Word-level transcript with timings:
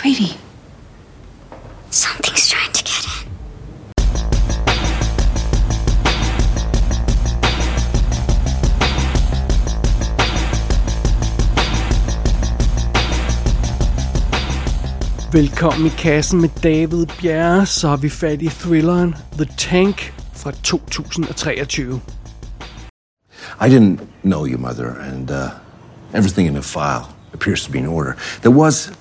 Sweetie, 0.00 0.34
something's 1.90 2.48
trying 2.48 2.72
to 2.72 2.82
get 2.82 3.04
in. 3.04 3.32
Velkommen 15.32 15.86
i 15.86 15.90
kassen 15.90 16.40
med 16.40 16.48
David 16.62 17.06
Bjerre, 17.20 17.66
så 17.66 17.88
har 17.88 17.96
vi 17.96 18.10
fat 18.10 18.42
i 18.42 18.48
thrilleren 18.48 19.14
The 19.36 19.46
Tank 19.58 20.14
fra 20.32 20.50
2023. 20.50 22.00
I 23.60 23.68
didn't 23.68 24.00
know 24.22 24.46
your 24.46 24.58
mother, 24.58 24.88
and 24.88 25.30
uh, 25.30 25.50
everything 26.14 26.48
in 26.48 26.54
the 26.54 26.62
file 26.62 27.04
appears 27.34 27.64
to 27.64 27.72
be 27.72 27.78
in 27.78 27.86
order. 27.86 28.16
There 28.42 28.56
was, 28.56 28.92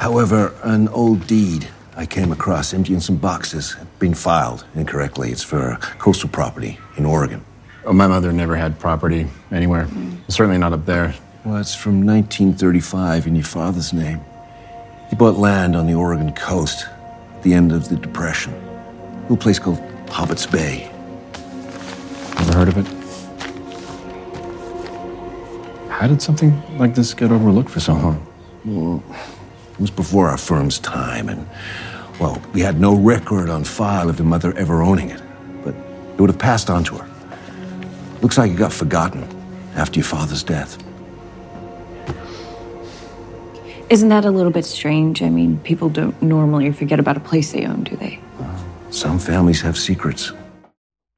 however, 0.00 0.52
an 0.64 0.88
old 0.88 1.26
deed 1.26 1.68
I 1.96 2.06
came 2.06 2.32
across 2.32 2.72
emptying 2.72 3.00
some 3.00 3.16
boxes. 3.16 3.74
had 3.74 3.98
been 3.98 4.14
filed 4.14 4.64
incorrectly. 4.74 5.30
It's 5.30 5.42
for 5.42 5.76
coastal 5.98 6.30
property 6.30 6.78
in 6.96 7.04
Oregon. 7.04 7.44
Oh, 7.84 7.92
my 7.92 8.06
mother 8.06 8.32
never 8.32 8.56
had 8.56 8.78
property 8.78 9.26
anywhere. 9.52 9.86
Certainly 10.28 10.58
not 10.58 10.72
up 10.72 10.86
there. 10.86 11.14
Well, 11.44 11.58
it's 11.58 11.74
from 11.74 12.06
1935 12.06 13.26
in 13.26 13.34
your 13.36 13.44
father's 13.44 13.92
name. 13.92 14.20
He 15.10 15.16
bought 15.16 15.36
land 15.36 15.76
on 15.76 15.86
the 15.86 15.94
Oregon 15.94 16.32
coast 16.32 16.86
at 17.34 17.42
the 17.42 17.52
end 17.52 17.72
of 17.72 17.88
the 17.88 17.96
Depression. 17.96 18.52
A 18.54 19.20
little 19.22 19.36
place 19.36 19.58
called 19.58 19.80
Hobbit's 20.08 20.46
Bay. 20.46 20.90
Never 22.36 22.52
heard 22.52 22.68
of 22.68 22.78
it. 22.78 22.86
How 25.90 26.06
did 26.06 26.22
something 26.22 26.78
like 26.78 26.94
this 26.94 27.12
get 27.12 27.30
overlooked 27.30 27.70
for 27.70 27.80
so 27.80 27.92
long? 27.92 28.26
It 29.80 29.84
was 29.84 29.90
before 29.90 30.28
our 30.28 30.36
firm's 30.36 30.78
time, 30.78 31.30
and, 31.30 31.48
well, 32.20 32.38
we 32.52 32.60
had 32.60 32.78
no 32.78 32.94
record 32.94 33.48
on 33.48 33.64
file 33.64 34.10
of 34.10 34.18
the 34.18 34.22
mother 34.22 34.52
ever 34.58 34.82
owning 34.82 35.08
it. 35.08 35.22
But 35.64 35.74
it 35.74 36.20
would 36.20 36.28
have 36.28 36.38
passed 36.38 36.68
on 36.68 36.84
to 36.84 36.96
her. 36.96 37.08
Looks 38.20 38.36
like 38.36 38.50
it 38.50 38.58
got 38.58 38.74
forgotten 38.74 39.24
after 39.76 39.98
your 39.98 40.04
father's 40.04 40.42
death. 40.42 40.76
Isn't 43.88 44.10
that 44.10 44.26
a 44.26 44.30
little 44.30 44.52
bit 44.52 44.66
strange? 44.66 45.22
I 45.22 45.30
mean, 45.30 45.58
people 45.60 45.88
don't 45.88 46.20
normally 46.20 46.70
forget 46.72 47.00
about 47.00 47.16
a 47.16 47.20
place 47.20 47.52
they 47.52 47.64
own, 47.64 47.84
do 47.84 47.96
they? 47.96 48.20
Some 48.90 49.18
families 49.18 49.62
have 49.62 49.78
secrets. 49.78 50.34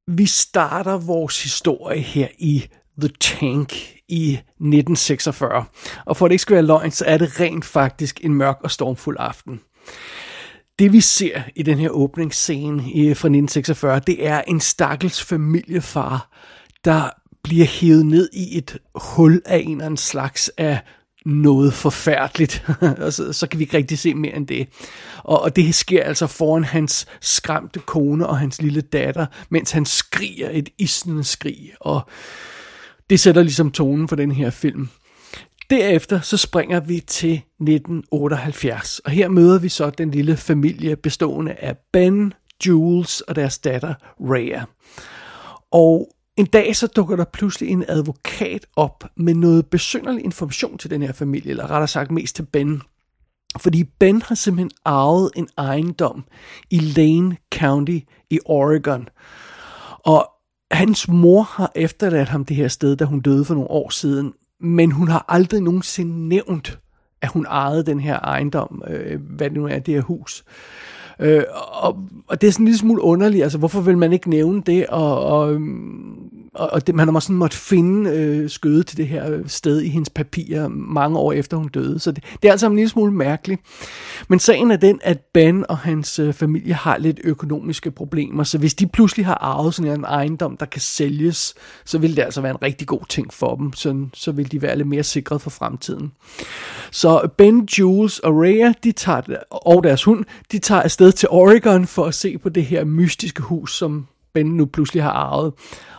Vi 0.07 0.25
starter 0.25 0.97
vores 0.97 1.43
historie 1.43 2.01
her 2.01 2.29
i 2.39 2.69
The 3.01 3.09
Tank 3.19 3.73
i 4.09 4.31
1946. 4.33 5.65
Og 6.05 6.17
for 6.17 6.25
at 6.25 6.29
det 6.29 6.33
ikke 6.33 6.41
skal 6.41 6.53
være 6.55 6.65
løgn, 6.65 6.91
så 6.91 7.05
er 7.05 7.17
det 7.17 7.39
rent 7.39 7.65
faktisk 7.65 8.19
en 8.23 8.33
mørk 8.33 8.57
og 8.63 8.71
stormfuld 8.71 9.17
aften. 9.19 9.59
Det 10.79 10.93
vi 10.93 11.01
ser 11.01 11.41
i 11.55 11.63
den 11.63 11.77
her 11.79 11.89
åbningsscene 11.89 12.83
i- 12.91 13.13
fra 13.13 13.27
1946, 13.27 13.99
det 13.99 14.27
er 14.27 14.41
en 14.47 14.59
stakkels 14.59 15.23
familiefar, 15.23 16.29
der 16.85 17.09
bliver 17.43 17.65
hævet 17.65 18.05
ned 18.05 18.29
i 18.33 18.57
et 18.57 18.77
hul 18.95 19.41
af 19.45 19.57
en 19.57 19.71
eller 19.71 19.85
anden 19.85 19.97
slags 19.97 20.49
af 20.57 20.79
noget 21.25 21.73
forfærdeligt, 21.73 22.65
og 23.01 23.13
så, 23.13 23.33
så 23.33 23.47
kan 23.47 23.59
vi 23.59 23.63
ikke 23.63 23.77
rigtig 23.77 23.99
se 23.99 24.13
mere 24.13 24.35
end 24.35 24.47
det. 24.47 24.67
Og, 25.23 25.41
og 25.41 25.55
det 25.55 25.75
sker 25.75 26.03
altså 26.03 26.27
foran 26.27 26.63
hans 26.63 27.05
skræmte 27.21 27.79
kone 27.79 28.27
og 28.27 28.37
hans 28.39 28.61
lille 28.61 28.81
datter, 28.81 29.25
mens 29.49 29.71
han 29.71 29.85
skriger 29.85 30.49
et 30.51 30.69
isnende 30.77 31.23
skrig, 31.23 31.71
og 31.79 32.01
det 33.13 33.19
sætter 33.19 33.43
ligesom 33.43 33.71
tonen 33.71 34.07
for 34.07 34.15
den 34.15 34.31
her 34.31 34.49
film. 34.49 34.89
Derefter 35.69 36.21
så 36.21 36.37
springer 36.37 36.79
vi 36.79 36.99
til 36.99 37.33
1978, 37.33 38.99
og 38.99 39.11
her 39.11 39.27
møder 39.27 39.59
vi 39.59 39.69
så 39.69 39.89
den 39.89 40.11
lille 40.11 40.37
familie 40.37 40.95
bestående 40.95 41.51
af 41.51 41.77
Ben, 41.91 42.33
Jules 42.65 43.21
og 43.21 43.35
deres 43.35 43.59
datter 43.59 43.93
Rhea. 44.19 44.63
Og 45.71 46.09
en 46.37 46.45
dag 46.45 46.75
så 46.75 46.87
dukker 46.87 47.15
der 47.15 47.25
pludselig 47.33 47.69
en 47.69 47.85
advokat 47.87 48.65
op 48.75 49.03
med 49.17 49.33
noget 49.33 49.65
besynderlig 49.65 50.23
information 50.23 50.77
til 50.77 50.89
den 50.89 51.01
her 51.01 51.13
familie, 51.13 51.49
eller 51.49 51.71
rettere 51.71 51.87
sagt 51.87 52.11
mest 52.11 52.35
til 52.35 52.43
Ben. 52.43 52.81
Fordi 53.59 53.83
Ben 53.83 54.21
har 54.21 54.35
simpelthen 54.35 54.71
arvet 54.85 55.31
en 55.35 55.47
ejendom 55.57 56.23
i 56.69 56.79
Lane 56.79 57.37
County 57.55 57.99
i 58.29 58.39
Oregon. 58.45 59.07
Og 59.99 60.32
hans 60.75 61.07
mor 61.07 61.41
har 61.41 61.71
efterladt 61.75 62.29
ham 62.29 62.45
det 62.45 62.55
her 62.55 62.67
sted, 62.67 62.95
da 62.95 63.05
hun 63.05 63.19
døde 63.19 63.45
for 63.45 63.53
nogle 63.53 63.69
år 63.69 63.89
siden, 63.89 64.33
men 64.59 64.91
hun 64.91 65.07
har 65.07 65.25
aldrig 65.27 65.61
nogensinde 65.61 66.27
nævnt, 66.27 66.79
at 67.21 67.29
hun 67.29 67.45
ejede 67.45 67.85
den 67.85 67.99
her 67.99 68.19
ejendom, 68.19 68.83
øh, 68.87 69.21
hvad 69.21 69.49
det 69.49 69.57
nu 69.57 69.67
er, 69.67 69.79
det 69.79 69.93
her 69.93 70.01
hus. 70.01 70.43
Øh, 71.19 71.43
og, 71.81 71.97
og 72.27 72.41
det 72.41 72.47
er 72.47 72.51
sådan 72.51 72.63
en 72.63 72.67
lille 72.67 72.79
smule 72.79 73.01
underligt, 73.01 73.43
altså 73.43 73.57
hvorfor 73.57 73.81
vil 73.81 73.97
man 73.97 74.13
ikke 74.13 74.29
nævne 74.29 74.61
det, 74.65 74.87
og, 74.87 75.25
og, 75.25 75.53
øhm, 75.53 76.22
og, 76.55 76.69
og 76.73 76.87
det, 76.87 76.95
man 76.95 77.07
har 77.07 77.19
sådan 77.19 77.35
måtte 77.35 77.57
finde 77.57 78.09
øh, 78.09 78.49
skøde 78.49 78.83
til 78.83 78.97
det 78.97 79.07
her 79.07 79.39
sted 79.47 79.81
i 79.81 79.89
hendes 79.89 80.09
papirer 80.09 80.67
mange 80.67 81.17
år 81.17 81.33
efter 81.33 81.57
hun 81.57 81.67
døde, 81.67 81.99
så 81.99 82.11
det, 82.11 82.23
det 82.41 82.47
er 82.47 82.51
altså 82.51 82.67
en 82.67 82.75
lille 82.75 82.89
smule 82.89 83.13
mærkeligt. 83.13 83.61
Men 84.27 84.39
sagen 84.39 84.71
er 84.71 84.75
den, 84.75 84.99
at 85.03 85.19
Ben 85.33 85.65
og 85.69 85.77
hans 85.77 86.19
øh, 86.19 86.33
familie 86.33 86.73
har 86.73 86.97
lidt 86.97 87.19
økonomiske 87.23 87.91
problemer, 87.91 88.43
så 88.43 88.57
hvis 88.57 88.73
de 88.73 88.87
pludselig 88.87 89.25
har 89.25 89.37
arvet 89.41 89.73
sådan 89.73 89.91
en 89.91 90.03
ejendom, 90.03 90.57
der 90.57 90.65
kan 90.65 90.81
sælges, 90.81 91.53
så 91.85 91.97
vil 91.97 92.15
det 92.15 92.21
altså 92.21 92.41
være 92.41 92.51
en 92.51 92.61
rigtig 92.61 92.87
god 92.87 93.05
ting 93.09 93.33
for 93.33 93.55
dem, 93.55 93.73
så, 93.73 94.05
så 94.13 94.31
vil 94.31 94.51
de 94.51 94.61
være 94.61 94.77
lidt 94.77 94.87
mere 94.87 95.03
sikret 95.03 95.41
for 95.41 95.49
fremtiden. 95.49 96.11
Så 96.91 97.29
Ben, 97.37 97.67
Jules 97.79 98.19
og 98.19 98.33
Rhea, 98.41 98.73
de 98.83 98.91
tager, 98.91 99.21
og 99.51 99.83
deres 99.83 100.03
hund, 100.03 100.25
de 100.51 100.59
tager 100.59 100.81
afsted 100.81 101.11
til 101.11 101.29
Oregon 101.31 101.87
for 101.87 102.05
at 102.05 102.13
se 102.13 102.37
på 102.37 102.49
det 102.49 102.65
her 102.65 102.83
mystiske 102.83 103.41
hus, 103.41 103.77
som 103.77 104.07
Ben 104.33 104.45
nu 104.45 104.65
pludselig 104.65 105.03
har 105.03 105.11
arvet. 105.11 105.53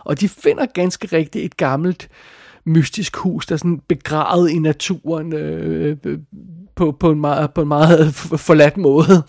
Og 0.05 0.19
de 0.19 0.29
finder 0.29 0.65
ganske 0.65 1.17
rigtigt 1.17 1.45
et 1.45 1.57
gammelt 1.57 2.09
mystisk 2.65 3.15
hus, 3.17 3.45
der 3.45 3.53
er 3.53 3.57
sådan 3.57 3.81
begravet 3.87 4.49
i 4.49 4.59
naturen 4.59 5.33
øh, 5.33 5.97
øh 6.05 6.17
på, 6.75 6.91
på, 6.91 7.11
en 7.11 7.21
meget, 7.21 7.53
på 7.53 7.61
en 7.61 7.67
meget 7.67 8.15
forladt 8.15 8.77
måde. 8.77 9.23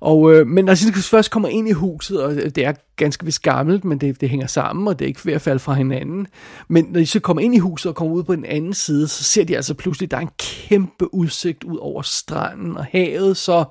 Og, 0.00 0.34
øh, 0.34 0.46
men 0.46 0.64
når 0.64 0.74
de 0.74 1.02
først 1.02 1.30
kommer 1.30 1.48
ind 1.48 1.68
i 1.68 1.72
huset, 1.72 2.22
og 2.22 2.34
det 2.34 2.58
er 2.58 2.72
ganske 2.96 3.24
vist 3.24 3.42
gammelt, 3.42 3.84
men 3.84 3.98
det, 3.98 4.20
det 4.20 4.28
hænger 4.28 4.46
sammen, 4.46 4.88
og 4.88 4.98
det 4.98 5.04
er 5.04 5.08
ikke 5.08 5.26
ved 5.26 5.32
at 5.32 5.42
falde 5.42 5.58
fra 5.58 5.74
hinanden. 5.74 6.26
Men 6.68 6.84
når 6.90 7.00
de 7.00 7.06
så 7.06 7.20
kommer 7.20 7.42
ind 7.42 7.54
i 7.54 7.58
huset 7.58 7.88
og 7.88 7.94
kommer 7.94 8.14
ud 8.14 8.22
på 8.22 8.34
den 8.34 8.44
anden 8.44 8.74
side, 8.74 9.08
så 9.08 9.24
ser 9.24 9.44
de 9.44 9.56
altså 9.56 9.74
pludselig, 9.74 10.06
at 10.06 10.10
der 10.10 10.16
er 10.16 10.20
en 10.20 10.30
kæmpe 10.38 11.14
udsigt 11.14 11.64
ud 11.64 11.76
over 11.76 12.02
stranden 12.02 12.76
og 12.76 12.84
havet, 12.84 13.36
så, 13.36 13.64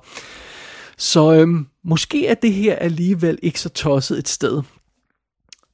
så 0.98 1.34
øh, 1.34 1.48
måske 1.84 2.26
er 2.26 2.34
det 2.34 2.52
her 2.52 2.76
alligevel 2.76 3.38
ikke 3.42 3.60
så 3.60 3.68
tosset 3.68 4.18
et 4.18 4.28
sted. 4.28 4.62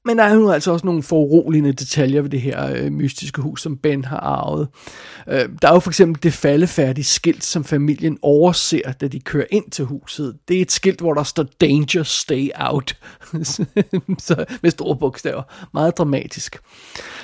Men 0.04 0.18
der 0.18 0.24
er 0.24 0.34
jo 0.34 0.50
altså 0.50 0.72
også 0.72 0.86
nogle 0.86 1.02
foruroligende 1.02 1.72
detaljer 1.72 2.22
ved 2.22 2.30
det 2.30 2.40
her 2.40 2.72
øh, 2.76 2.92
mystiske 2.92 3.42
hus, 3.42 3.62
som 3.62 3.76
Ben 3.76 4.04
har 4.04 4.16
arvet. 4.16 4.68
Øh, 5.28 5.48
der 5.62 5.68
er 5.68 5.72
jo 5.72 5.80
for 5.80 5.90
eksempel 5.90 6.22
det 6.22 6.32
faldefærdige 6.32 7.04
skilt, 7.04 7.44
som 7.44 7.64
familien 7.64 8.18
overser, 8.22 8.92
da 8.92 9.08
de 9.08 9.20
kører 9.20 9.46
ind 9.50 9.70
til 9.70 9.84
huset. 9.84 10.36
Det 10.48 10.56
er 10.56 10.62
et 10.62 10.72
skilt, 10.72 11.00
hvor 11.00 11.14
der 11.14 11.22
står 11.22 11.42
Danger, 11.60 12.02
Stay 12.02 12.48
Out. 12.54 12.96
Så, 14.18 14.44
med 14.62 14.70
store 14.70 14.96
bogstaver. 14.96 15.42
Meget 15.74 15.98
dramatisk. 15.98 16.58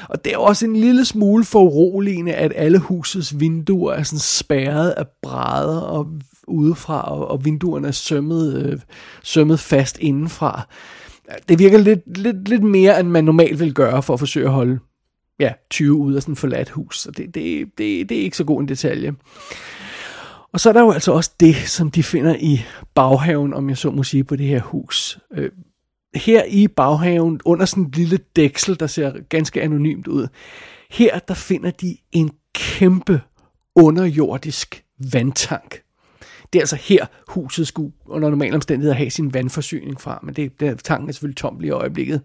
Og 0.08 0.25
det 0.25 0.32
er 0.32 0.38
også 0.38 0.66
en 0.66 0.76
lille 0.76 1.04
smule 1.04 1.44
foruroligende, 1.44 2.34
at 2.34 2.53
alle 2.56 2.78
husets 2.78 3.41
vinduer 3.41 3.93
er 3.93 4.03
sådan 4.03 4.19
spærret 4.19 4.91
af 4.91 5.04
brædder 5.22 5.81
og 5.81 6.06
udefra, 6.48 7.00
og, 7.12 7.28
og 7.31 7.44
vinduerne 7.44 7.88
er 7.88 7.93
sømmet, 7.93 8.54
øh, 8.56 8.81
sømmet 9.22 9.60
fast 9.60 9.98
indenfra 9.98 10.66
det 11.48 11.59
virker 11.59 11.78
lidt, 11.78 12.19
lidt, 12.19 12.48
lidt 12.48 12.62
mere, 12.62 13.00
end 13.00 13.09
man 13.09 13.25
normalt 13.25 13.60
vil 13.60 13.75
gøre 13.75 14.03
for 14.03 14.14
at 14.14 14.19
forsøge 14.19 14.47
at 14.47 14.53
holde 14.53 14.78
ja, 15.41 15.53
20 15.70 15.97
ud 15.97 16.14
af 16.14 16.22
sådan 16.22 16.32
et 16.32 16.38
forladt 16.38 16.70
hus. 16.70 17.00
Så 17.00 17.10
det, 17.10 17.34
det, 17.34 17.66
det, 17.78 18.09
det 18.09 18.19
er 18.19 18.22
ikke 18.22 18.37
så 18.37 18.44
god 18.44 18.60
en 18.60 18.69
detalje. 18.69 19.14
Og 20.52 20.61
så 20.61 20.69
er 20.69 20.73
der 20.73 20.81
jo 20.81 20.90
altså 20.90 21.12
også 21.12 21.31
det, 21.40 21.56
som 21.56 21.90
de 21.90 22.02
finder 22.02 22.37
i 22.40 22.61
baghaven, 22.94 23.55
om 23.55 23.69
jeg 23.69 23.78
så 23.78 23.90
må 23.90 24.02
sige, 24.02 24.25
på 24.25 24.37
det 24.37 24.46
her 24.46 24.61
hus. 24.61 25.19
Øh, 25.34 25.50
her 26.14 26.44
i 26.44 26.69
baghaven, 26.69 27.40
under 27.44 27.67
sådan 27.67 27.84
en 27.84 27.90
lille 27.90 28.19
dæksel, 28.37 28.81
der 28.81 28.87
ser 28.87 29.12
ganske 29.28 29.62
anonymt 29.62 30.06
ud, 30.06 30.28
her 30.90 31.19
der 31.19 31.34
finder 31.34 31.70
de 31.70 31.96
en 32.12 32.31
kæmpe 32.55 33.20
underjordisk 33.75 34.84
vandtank. 35.12 35.82
Det 36.52 36.58
er 36.58 36.62
altså 36.62 36.76
her, 36.76 37.06
huset 37.28 37.66
skulle 37.69 37.93
under 38.06 38.31
normale 38.31 38.54
omstændigheder 38.54 38.94
have 38.96 39.10
sin 39.10 39.34
vandforsyning 39.34 40.00
fra, 40.00 40.20
men 40.22 40.34
det, 40.34 40.60
det 40.60 40.84
tanken 40.84 41.08
er 41.08 41.12
selvfølgelig 41.12 41.37
tom 41.37 41.58
lige 41.60 41.69
i 41.69 41.70
øjeblikket. 41.70 42.20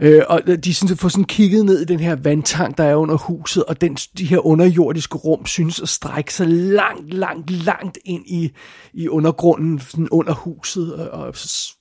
Øh, 0.00 0.22
og 0.28 0.40
de 0.64 0.74
synes, 0.74 1.00
får 1.00 1.08
sådan 1.08 1.24
kigget 1.24 1.64
ned 1.64 1.80
i 1.80 1.84
den 1.84 2.00
her 2.00 2.16
vandtank, 2.16 2.78
der 2.78 2.84
er 2.84 2.94
under 2.94 3.16
huset, 3.16 3.64
og 3.64 3.80
den, 3.80 3.94
de 3.94 4.24
her 4.24 4.46
underjordiske 4.46 5.18
rum 5.18 5.46
synes 5.46 5.80
at 5.80 5.88
strække 5.88 6.34
sig 6.34 6.46
langt, 6.48 7.14
langt, 7.14 7.50
langt 7.50 7.98
ind 8.04 8.24
i, 8.26 8.50
i 8.94 9.08
undergrunden, 9.08 9.78
sådan 9.78 10.08
under 10.10 10.32
huset, 10.34 10.94
og, 10.94 11.08
og 11.26 11.36
s- 11.36 11.74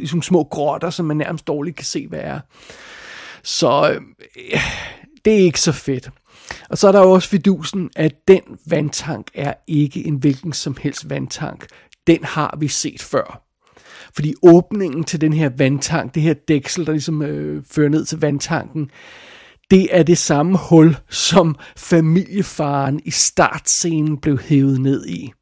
i 0.00 0.06
små 0.22 0.44
grotter, 0.44 0.90
som 0.90 1.06
man 1.06 1.16
nærmest 1.16 1.46
dårligt 1.46 1.76
kan 1.76 1.84
se, 1.84 2.06
hvad 2.08 2.20
er. 2.22 2.40
Så 3.42 3.90
øh, 4.36 4.60
det 5.24 5.32
er 5.32 5.38
ikke 5.38 5.60
så 5.60 5.72
fedt. 5.72 6.10
Og 6.70 6.78
så 6.78 6.88
er 6.88 6.92
der 6.92 7.00
jo 7.00 7.10
også 7.10 7.28
fidusen, 7.28 7.90
at 7.96 8.28
den 8.28 8.42
vandtank 8.66 9.30
er 9.34 9.54
ikke 9.66 10.06
en 10.06 10.16
hvilken 10.16 10.52
som 10.52 10.76
helst 10.80 11.10
vandtank. 11.10 11.66
Den 12.06 12.24
har 12.24 12.56
vi 12.60 12.68
set 12.68 13.02
før. 13.02 13.42
Fordi 14.14 14.34
åbningen 14.42 15.04
til 15.04 15.20
den 15.20 15.32
her 15.32 15.48
vandtank, 15.48 16.14
det 16.14 16.22
her 16.22 16.34
dæksel, 16.34 16.86
der 16.86 16.92
ligesom 16.92 17.22
øh, 17.22 17.62
fører 17.70 17.88
ned 17.88 18.04
til 18.04 18.20
vandtanken, 18.20 18.90
det 19.70 19.88
er 19.90 20.02
det 20.02 20.18
samme 20.18 20.58
hul, 20.58 20.96
som 21.08 21.56
familiefaren 21.76 23.00
i 23.04 23.10
startscenen 23.10 24.18
blev 24.18 24.38
hævet 24.38 24.80
ned 24.80 25.06
i. 25.06 25.32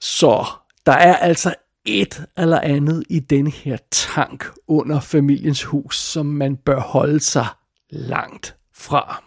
Så 0.00 0.46
der 0.86 0.92
er 0.92 1.16
altså 1.16 1.54
et 1.84 2.24
eller 2.36 2.60
andet 2.60 3.04
i 3.10 3.20
den 3.20 3.46
her 3.46 3.76
tank 3.90 4.44
under 4.68 5.00
familiens 5.00 5.62
hus, 5.62 5.98
som 5.98 6.26
man 6.26 6.56
bør 6.56 6.80
holde 6.80 7.20
sig 7.20 7.46
langt 7.90 8.56
fra. 8.74 9.24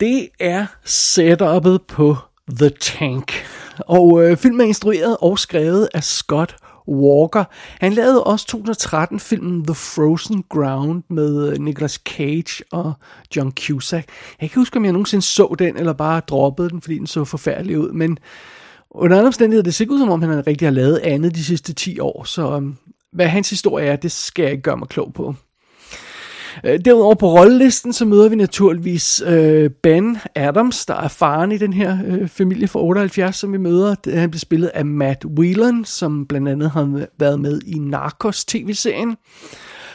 Det 0.00 0.28
er 0.40 0.66
setupet 0.84 1.82
på 1.82 2.16
The 2.50 2.70
Tank. 2.80 3.32
Og 3.78 4.24
øh, 4.24 4.36
filmen 4.36 4.60
er 4.60 4.64
instrueret 4.64 5.16
og 5.20 5.38
skrevet 5.38 5.88
af 5.94 6.04
Scott 6.04 6.56
Walker. 6.88 7.44
Han 7.80 7.92
lavede 7.92 8.24
også 8.24 8.46
2013 8.46 9.20
filmen 9.20 9.64
The 9.64 9.74
Frozen 9.74 10.44
Ground 10.48 11.02
med 11.10 11.48
øh, 11.48 11.58
Nicolas 11.58 11.92
Cage 11.92 12.64
og 12.72 12.92
John 13.36 13.52
Cusack. 13.52 14.08
Jeg 14.08 14.38
kan 14.38 14.46
ikke 14.46 14.56
huske, 14.56 14.76
om 14.76 14.84
jeg 14.84 14.92
nogensinde 14.92 15.22
så 15.22 15.54
den, 15.58 15.76
eller 15.76 15.92
bare 15.92 16.20
droppede 16.20 16.70
den, 16.70 16.80
fordi 16.80 16.98
den 16.98 17.06
så 17.06 17.24
forfærdelig 17.24 17.78
ud, 17.78 17.92
men 17.92 18.18
under 18.90 19.16
andre 19.16 19.26
omstændigheder, 19.26 19.64
det 19.64 19.74
ser 19.74 19.86
ud 19.90 19.98
som 19.98 20.10
om, 20.10 20.22
han 20.22 20.46
rigtig 20.46 20.66
har 20.66 20.72
lavet 20.72 20.98
andet 20.98 21.34
de 21.34 21.44
sidste 21.44 21.72
10 21.72 21.98
år, 22.00 22.24
så 22.24 22.60
øh, 22.60 22.62
hvad 23.12 23.26
hans 23.26 23.50
historie 23.50 23.86
er, 23.86 23.96
det 23.96 24.12
skal 24.12 24.42
jeg 24.42 24.52
ikke 24.52 24.62
gøre 24.62 24.76
mig 24.76 24.88
klog 24.88 25.12
på. 25.14 25.34
Øh, 26.64 26.78
derudover 26.84 27.14
på 27.14 27.38
rollelisten, 27.38 27.92
så 27.92 28.04
møder 28.04 28.28
vi 28.28 28.36
naturligvis 28.36 29.22
øh, 29.26 29.70
Ben 29.70 30.18
Adams, 30.34 30.86
der 30.86 30.94
er 30.94 31.08
faren 31.08 31.52
i 31.52 31.58
den 31.58 31.72
her 31.72 31.98
øh, 32.06 32.28
familie 32.28 32.68
fra 32.68 32.80
78, 32.82 33.36
som 33.36 33.52
vi 33.52 33.58
møder. 33.58 33.94
Han 34.14 34.30
bliver 34.30 34.40
spillet 34.40 34.68
af 34.68 34.84
Matt 34.84 35.24
Whelan, 35.24 35.84
som 35.84 36.26
blandt 36.26 36.48
andet 36.48 36.70
har 36.70 37.06
været 37.18 37.40
med 37.40 37.60
i 37.66 37.78
Narcos 37.78 38.44
tv-serien. 38.44 39.16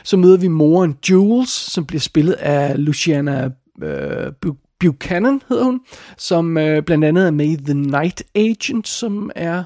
Så 0.04 0.18
møder 0.18 0.38
vi 0.38 0.48
moren 0.48 0.98
Jules, 1.10 1.50
som 1.50 1.86
bliver 1.86 2.02
spillet 2.02 2.34
af 2.34 2.74
Luciana 2.78 3.50
øh, 3.84 4.32
Buchanan, 4.80 5.42
hedder 5.50 5.64
hun, 5.64 5.80
som 6.18 6.58
øh, 6.58 6.84
blandt 6.84 7.06
andet 7.06 7.28
er 7.28 7.32
med 7.32 7.46
i 7.46 7.56
The 7.56 7.74
Night 7.74 8.24
Agent, 8.36 8.88
som 8.88 9.32
er 9.36 9.64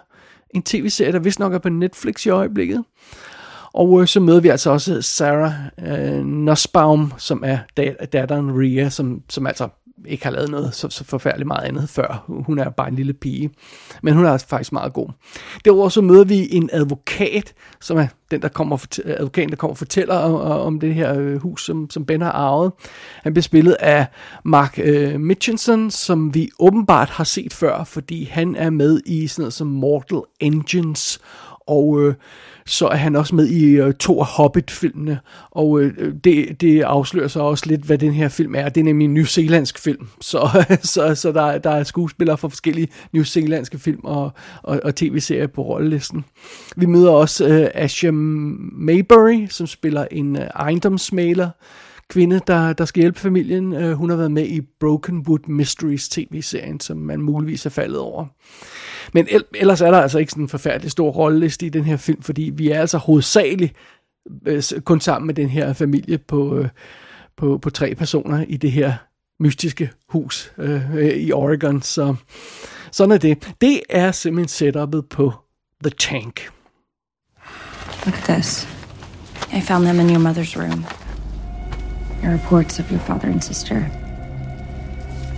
en 0.49 0.63
tv-serie, 0.63 1.11
der 1.11 1.19
vist 1.19 1.39
nok 1.39 1.53
er 1.53 1.57
på 1.57 1.69
Netflix 1.69 2.25
i 2.25 2.29
øjeblikket. 2.29 2.83
Og 3.73 4.01
øh, 4.01 4.07
så 4.07 4.19
møder 4.19 4.39
vi 4.39 4.47
altså 4.47 4.69
også 4.71 5.01
Sarah 5.01 5.53
øh, 5.79 6.25
Nussbaum, 6.25 7.13
som 7.17 7.43
er 7.45 7.57
datteren 8.13 8.59
Ria, 8.59 8.89
som, 8.89 9.21
som 9.29 9.47
altså 9.47 9.69
ikke 10.05 10.23
har 10.23 10.31
lavet 10.31 10.49
noget 10.49 10.75
så, 10.75 10.89
så 10.89 11.03
forfærdeligt 11.03 11.47
meget 11.47 11.67
andet 11.67 11.89
før. 11.89 12.23
Hun 12.27 12.59
er 12.59 12.69
bare 12.69 12.87
en 12.87 12.95
lille 12.95 13.13
pige. 13.13 13.49
Men 14.03 14.13
hun 14.13 14.25
er 14.25 14.31
altså 14.31 14.47
faktisk 14.47 14.71
meget 14.71 14.93
god. 14.93 15.09
Derudover 15.65 15.89
så 15.89 16.01
møder 16.01 16.23
vi 16.23 16.47
en 16.51 16.69
advokat, 16.73 17.53
som 17.81 17.97
er 17.97 18.07
den, 18.31 18.41
der 18.41 18.47
kommer, 18.47 18.85
advokaten, 19.05 19.49
der 19.49 19.55
kommer 19.55 19.73
og 19.73 19.77
fortæller 19.77 20.15
om, 20.15 20.35
om 20.35 20.79
det 20.79 20.93
her 20.93 21.19
øh, 21.19 21.41
hus, 21.41 21.65
som, 21.65 21.89
som 21.89 22.05
Ben 22.05 22.21
har 22.21 22.31
arvet. 22.31 22.71
Han 23.23 23.33
bliver 23.33 23.43
spillet 23.43 23.73
af 23.79 24.05
Mark 24.45 24.79
øh, 24.83 25.19
Mitchinson, 25.19 25.91
som 25.91 26.33
vi 26.33 26.49
åbenbart 26.59 27.09
har 27.09 27.23
set 27.23 27.53
før, 27.53 27.83
fordi 27.83 28.23
han 28.23 28.55
er 28.55 28.69
med 28.69 29.01
i 29.05 29.27
sådan 29.27 29.41
noget 29.41 29.53
som 29.53 29.67
Mortal 29.67 30.21
Engines 30.39 31.19
og 31.67 32.01
øh, 32.01 32.13
så 32.65 32.87
er 32.87 32.95
han 32.95 33.15
også 33.15 33.35
med 33.35 33.47
i 33.47 33.65
øh, 33.65 33.93
to 33.93 34.19
af 34.19 34.25
Hobbit-filmene, 34.25 35.19
og 35.51 35.81
øh, 35.81 36.13
det, 36.23 36.61
det 36.61 36.81
afslører 36.81 37.27
så 37.27 37.39
også 37.39 37.65
lidt, 37.67 37.81
hvad 37.81 37.97
den 37.97 38.13
her 38.13 38.29
film 38.29 38.55
er. 38.55 38.69
Det 38.69 38.81
er 38.81 38.85
nemlig 38.85 39.05
en 39.05 39.13
New 39.13 39.25
film, 39.79 40.07
så, 40.21 40.65
så, 40.93 41.15
så 41.15 41.31
der, 41.31 41.57
der 41.57 41.69
er 41.69 41.83
skuespillere 41.83 42.37
fra 42.37 42.47
forskellige 42.47 42.87
New 43.13 43.23
film 43.77 43.99
og, 44.03 44.31
og, 44.63 44.81
og 44.83 44.95
tv-serier 44.95 45.47
på 45.47 45.61
rollelisten. 45.61 46.25
Vi 46.75 46.85
møder 46.85 47.11
også 47.11 47.47
øh, 47.47 47.69
Asha 47.73 48.11
Maybury, 48.11 49.47
som 49.49 49.67
spiller 49.67 50.07
en 50.11 50.35
øh, 50.35 50.47
ejendomsmaler, 50.55 51.49
kvinde, 52.13 52.41
der, 52.47 52.73
der 52.73 52.85
skal 52.85 53.01
hjælpe 53.01 53.19
familien. 53.19 53.73
Øh, 53.73 53.93
hun 53.93 54.09
har 54.09 54.17
været 54.17 54.31
med 54.31 54.45
i 54.47 54.61
Brokenwood 54.79 55.47
Mysteries 55.47 56.09
tv-serien, 56.09 56.79
som 56.79 56.97
man 56.97 57.21
muligvis 57.21 57.65
er 57.65 57.69
faldet 57.69 57.99
over. 57.99 58.25
Men 59.13 59.27
ellers 59.55 59.81
er 59.81 59.91
der 59.91 60.01
altså 60.01 60.19
ikke 60.19 60.31
sådan 60.31 60.43
en 60.43 60.49
forfærdelig 60.49 60.91
stor 60.91 61.11
rolleliste 61.11 61.65
i 61.65 61.69
den 61.69 61.83
her 61.83 61.97
film, 61.97 62.21
fordi 62.21 62.51
vi 62.55 62.69
er 62.69 62.79
altså 62.79 62.97
hovedsageligt 62.97 63.73
øh, 64.45 64.63
kun 64.85 64.99
sammen 64.99 65.27
med 65.27 65.35
den 65.35 65.49
her 65.49 65.73
familie 65.73 66.17
på, 66.17 66.57
øh, 66.57 66.67
på, 67.37 67.57
på 67.57 67.69
tre 67.69 67.95
personer 67.95 68.45
i 68.47 68.57
det 68.57 68.71
her 68.71 68.93
mystiske 69.39 69.91
hus 70.09 70.51
øh, 70.57 70.95
øh, 70.95 71.13
i 71.13 71.31
Oregon. 71.31 71.81
Så 71.81 72.15
sådan 72.91 73.11
er 73.11 73.17
det. 73.17 73.53
Det 73.61 73.81
er 73.89 74.11
simpelthen 74.11 74.47
setupet 74.47 75.05
på 75.09 75.33
The 75.83 75.91
Tank. 75.99 76.49
Look 78.05 78.17
at 78.17 78.23
this. 78.23 78.67
I 79.53 79.61
found 79.61 79.85
them 79.85 79.99
in 79.99 80.09
your 80.09 80.19
mother's 80.19 80.57
room. 80.57 81.02
Your 82.23 82.31
reports 82.31 82.79
of 82.79 82.89
your 82.89 83.01
father 83.01 83.27
and 83.27 83.43
sister. 83.43 83.91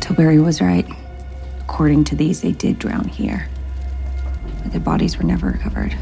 Tilbury 0.02 0.40
was 0.40 0.62
right. 0.62 0.88
According 1.62 2.04
to 2.04 2.16
these, 2.16 2.42
they 2.42 2.52
did 2.52 2.78
drown 2.78 3.08
here. 3.08 3.50
But 4.62 4.72
their 4.72 4.82
bodies 4.82 5.18
were 5.18 5.24
never 5.24 5.48
recovered. 5.48 5.96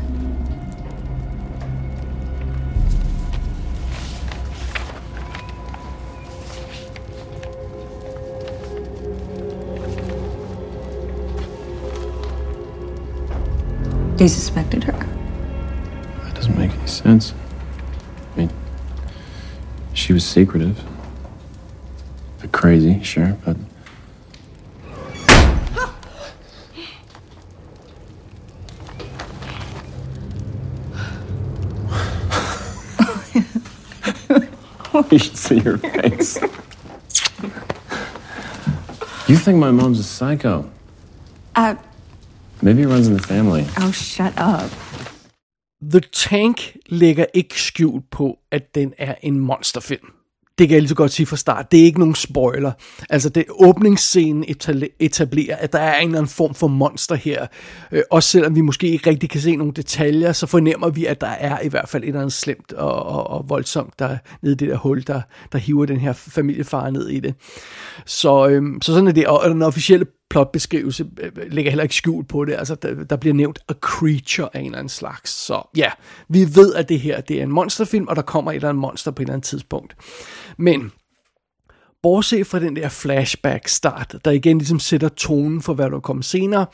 They 14.18 14.27
suspected 14.27 14.83
her. 14.83 14.91
That 16.24 16.35
doesn't 16.35 16.57
make 16.57 16.71
any 16.71 16.88
sense. 16.88 17.33
I 20.03 20.05
mean, 20.05 20.07
she 20.07 20.13
was 20.13 20.25
secretive. 20.25 20.83
But 22.41 22.51
crazy, 22.51 23.01
sure, 23.03 23.38
but 23.45 23.55
you 35.11 35.19
should 35.19 35.38
see 35.38 35.59
your 35.59 35.77
face. 35.77 36.41
you 39.29 39.38
think 39.38 39.57
my 39.57 39.71
mom's 39.71 39.99
a 39.99 40.03
psycho? 40.03 40.69
Uh, 41.56 41.75
Maybe 42.61 42.81
it 42.81 42.87
runs 42.87 43.07
in 43.07 43.13
the 43.13 43.21
family. 43.21 43.66
oh, 43.78 43.92
shut 43.92 44.33
up. 44.37 44.69
The 45.92 46.02
Tank 46.13 46.78
lægger 46.85 47.25
ikke 47.33 47.61
skjult 47.61 48.09
på, 48.11 48.40
at 48.52 48.75
den 48.75 48.94
er 48.97 49.16
en 49.21 49.40
monsterfilm. 49.40 50.11
det 50.57 50.68
kan 50.68 50.73
jeg 50.73 50.81
lige 50.81 50.90
så 50.90 50.95
godt 50.95 51.11
sige 51.11 51.25
fra 51.25 51.37
start, 51.37 51.71
det 51.71 51.80
er 51.80 51.83
ikke 51.83 51.99
nogen 51.99 52.16
spoiler. 52.16 52.71
Altså, 53.09 53.30
det 53.30 53.45
åbningsscenen 53.49 54.45
etablerer, 54.99 55.56
at 55.56 55.73
der 55.73 55.80
er 55.80 55.99
en 55.99 56.07
eller 56.07 56.19
anden 56.19 56.30
form 56.30 56.54
for 56.56 56.68
monster 56.68 57.16
her. 57.16 57.47
Øh, 57.92 58.04
også 58.11 58.30
selvom 58.30 58.56
vi 58.56 58.61
måske 58.61 58.87
ikke 58.87 59.09
rigtig 59.09 59.30
kan 59.30 59.42
se 59.42 59.56
nogle 59.56 59.73
detaljer, 59.73 60.31
så 60.31 60.47
fornemmer 60.47 60.90
vi, 60.90 61.06
at 61.06 61.21
der 61.21 61.28
er 61.28 61.59
i 61.61 61.68
hvert 61.68 61.90
fald 61.90 62.04
et 62.04 62.07
eller 62.07 62.19
andet 62.19 62.33
slemt 62.33 62.73
og, 62.73 63.04
og, 63.04 63.28
og 63.28 63.49
voldsomt 63.49 63.99
der 63.99 64.18
nede 64.42 64.54
i 64.54 64.57
det 64.57 64.69
der 64.69 64.78
hul, 64.78 65.07
der, 65.07 65.21
der 65.52 65.57
hiver 65.57 65.85
den 65.85 65.97
her 65.99 66.13
familiefar 66.13 66.90
ned 66.90 67.09
i 67.09 67.19
det. 67.19 67.35
Så, 68.06 68.47
øhm, 68.47 68.81
så 68.81 68.94
sådan 68.94 69.07
er 69.07 69.11
det. 69.11 69.28
Og 69.28 69.49
den 69.49 69.61
officielle 69.61 70.06
plotbeskrivelse 70.33 71.06
øh, 71.19 71.31
øh, 71.37 71.52
lægger 71.52 71.71
heller 71.71 71.83
ikke 71.83 71.95
skjul 71.95 72.25
på 72.25 72.45
det. 72.45 72.54
Altså, 72.54 72.75
der, 72.75 73.04
der 73.04 73.16
bliver 73.16 73.33
nævnt 73.33 73.59
a 73.69 73.73
creature 73.73 74.49
af 74.54 74.59
en 74.59 74.66
eller 74.66 74.78
anden 74.78 74.90
slags. 74.90 75.31
Så 75.31 75.69
ja, 75.78 75.92
vi 76.30 76.56
ved, 76.56 76.73
at 76.75 76.90
det 76.90 76.99
her 76.99 77.21
det 77.21 77.40
er 77.40 77.44
en 77.44 77.52
monsterfilm, 77.52 78.07
og 78.07 78.16
der 78.16 78.21
kommer 78.21 78.52
et 78.52 78.56
eller 78.56 78.69
andet 78.69 78.81
monster 78.81 79.11
på 79.11 79.21
et 79.21 79.25
eller 79.25 79.33
andet 79.33 79.47
tidspunkt. 79.47 79.95
Men 80.57 80.92
bortset 82.04 82.47
fra 82.47 82.59
den 82.59 82.75
der 82.75 82.90
flashback-start, 82.90 84.16
der 84.25 84.31
igen 84.31 84.57
ligesom 84.57 84.80
sætter 84.80 85.09
tonen 85.09 85.61
for, 85.61 85.73
hvad 85.73 85.90
der 85.90 85.99
kommer 85.99 86.23
senere, 86.23 86.66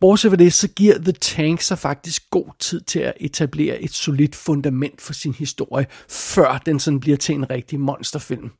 bortset 0.00 0.30
fra 0.30 0.36
det, 0.36 0.52
så 0.52 0.68
giver 0.68 0.98
The 0.98 1.12
Tank 1.12 1.60
sig 1.60 1.78
faktisk 1.78 2.30
god 2.30 2.48
tid 2.58 2.80
til 2.80 2.98
at 2.98 3.12
etablere 3.20 3.82
et 3.82 3.92
solidt 3.92 4.34
fundament 4.34 5.00
for 5.00 5.12
sin 5.12 5.34
historie, 5.34 5.86
før 6.08 6.62
den 6.66 6.80
sådan 6.80 7.00
bliver 7.00 7.16
til 7.16 7.34
en 7.34 7.50
rigtig 7.50 7.80
monsterfilm. 7.80 8.50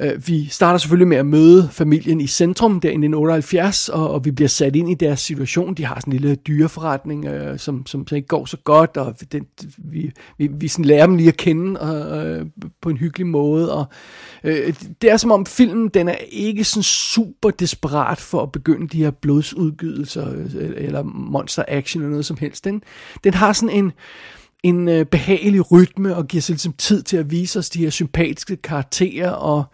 Øh, 0.00 0.28
vi 0.28 0.46
starter 0.46 0.78
selvfølgelig 0.78 1.08
med 1.08 1.16
at 1.16 1.26
møde 1.26 1.68
familien 1.72 2.20
i 2.20 2.26
centrum 2.26 2.80
der 2.80 2.88
i 2.88 2.92
1978, 2.92 3.88
og, 3.88 4.10
og 4.10 4.24
vi 4.24 4.30
bliver 4.30 4.48
sat 4.48 4.76
ind 4.76 4.90
i 4.90 4.94
deres 4.94 5.20
situation. 5.20 5.74
De 5.74 5.84
har 5.84 6.00
sådan 6.00 6.12
en 6.12 6.20
lille 6.20 6.36
dyreforretning, 6.36 7.24
øh, 7.24 7.58
som, 7.58 7.86
som, 7.86 8.06
som 8.06 8.16
ikke 8.16 8.28
går 8.28 8.44
så 8.44 8.56
godt, 8.64 8.96
og 8.96 9.14
den, 9.32 9.46
vi, 9.78 10.10
vi, 10.38 10.46
vi 10.46 10.68
sådan 10.68 10.84
lærer 10.84 11.06
dem 11.06 11.16
lige 11.16 11.28
at 11.28 11.36
kende 11.36 11.80
øh, 11.82 12.46
på 12.82 12.90
en 12.90 12.96
hyggelig 12.96 13.26
måde. 13.26 13.74
Og, 13.74 13.86
øh, 14.44 14.74
det 15.02 15.10
er 15.10 15.16
som 15.16 15.32
om 15.32 15.46
filmen 15.46 15.88
den 15.88 16.08
er 16.08 16.16
ikke 16.30 16.64
sådan 16.64 16.82
super 16.82 17.50
desperat 17.50 18.18
for 18.18 18.42
at 18.42 18.52
begynde 18.52 18.88
de 18.88 18.98
her 18.98 19.10
blodsudgydelser, 19.10 20.28
øh, 20.32 20.72
eller 20.76 21.02
monster 21.02 21.64
action 21.68 22.02
eller 22.02 22.10
noget 22.10 22.26
som 22.26 22.36
helst. 22.36 22.64
Den, 22.64 22.82
den 23.24 23.34
har 23.34 23.52
sådan 23.52 23.76
en 23.76 23.92
en 24.64 24.88
øh, 24.88 25.06
behagelig 25.06 25.72
rytme 25.72 26.16
og 26.16 26.26
giver 26.26 26.40
sig 26.40 26.52
ligesom 26.52 26.72
tid 26.72 27.02
til 27.02 27.16
at 27.16 27.30
vise 27.30 27.58
os 27.58 27.70
de 27.70 27.78
her 27.78 27.90
sympatiske 27.90 28.56
karakterer. 28.56 29.30
Og, 29.30 29.64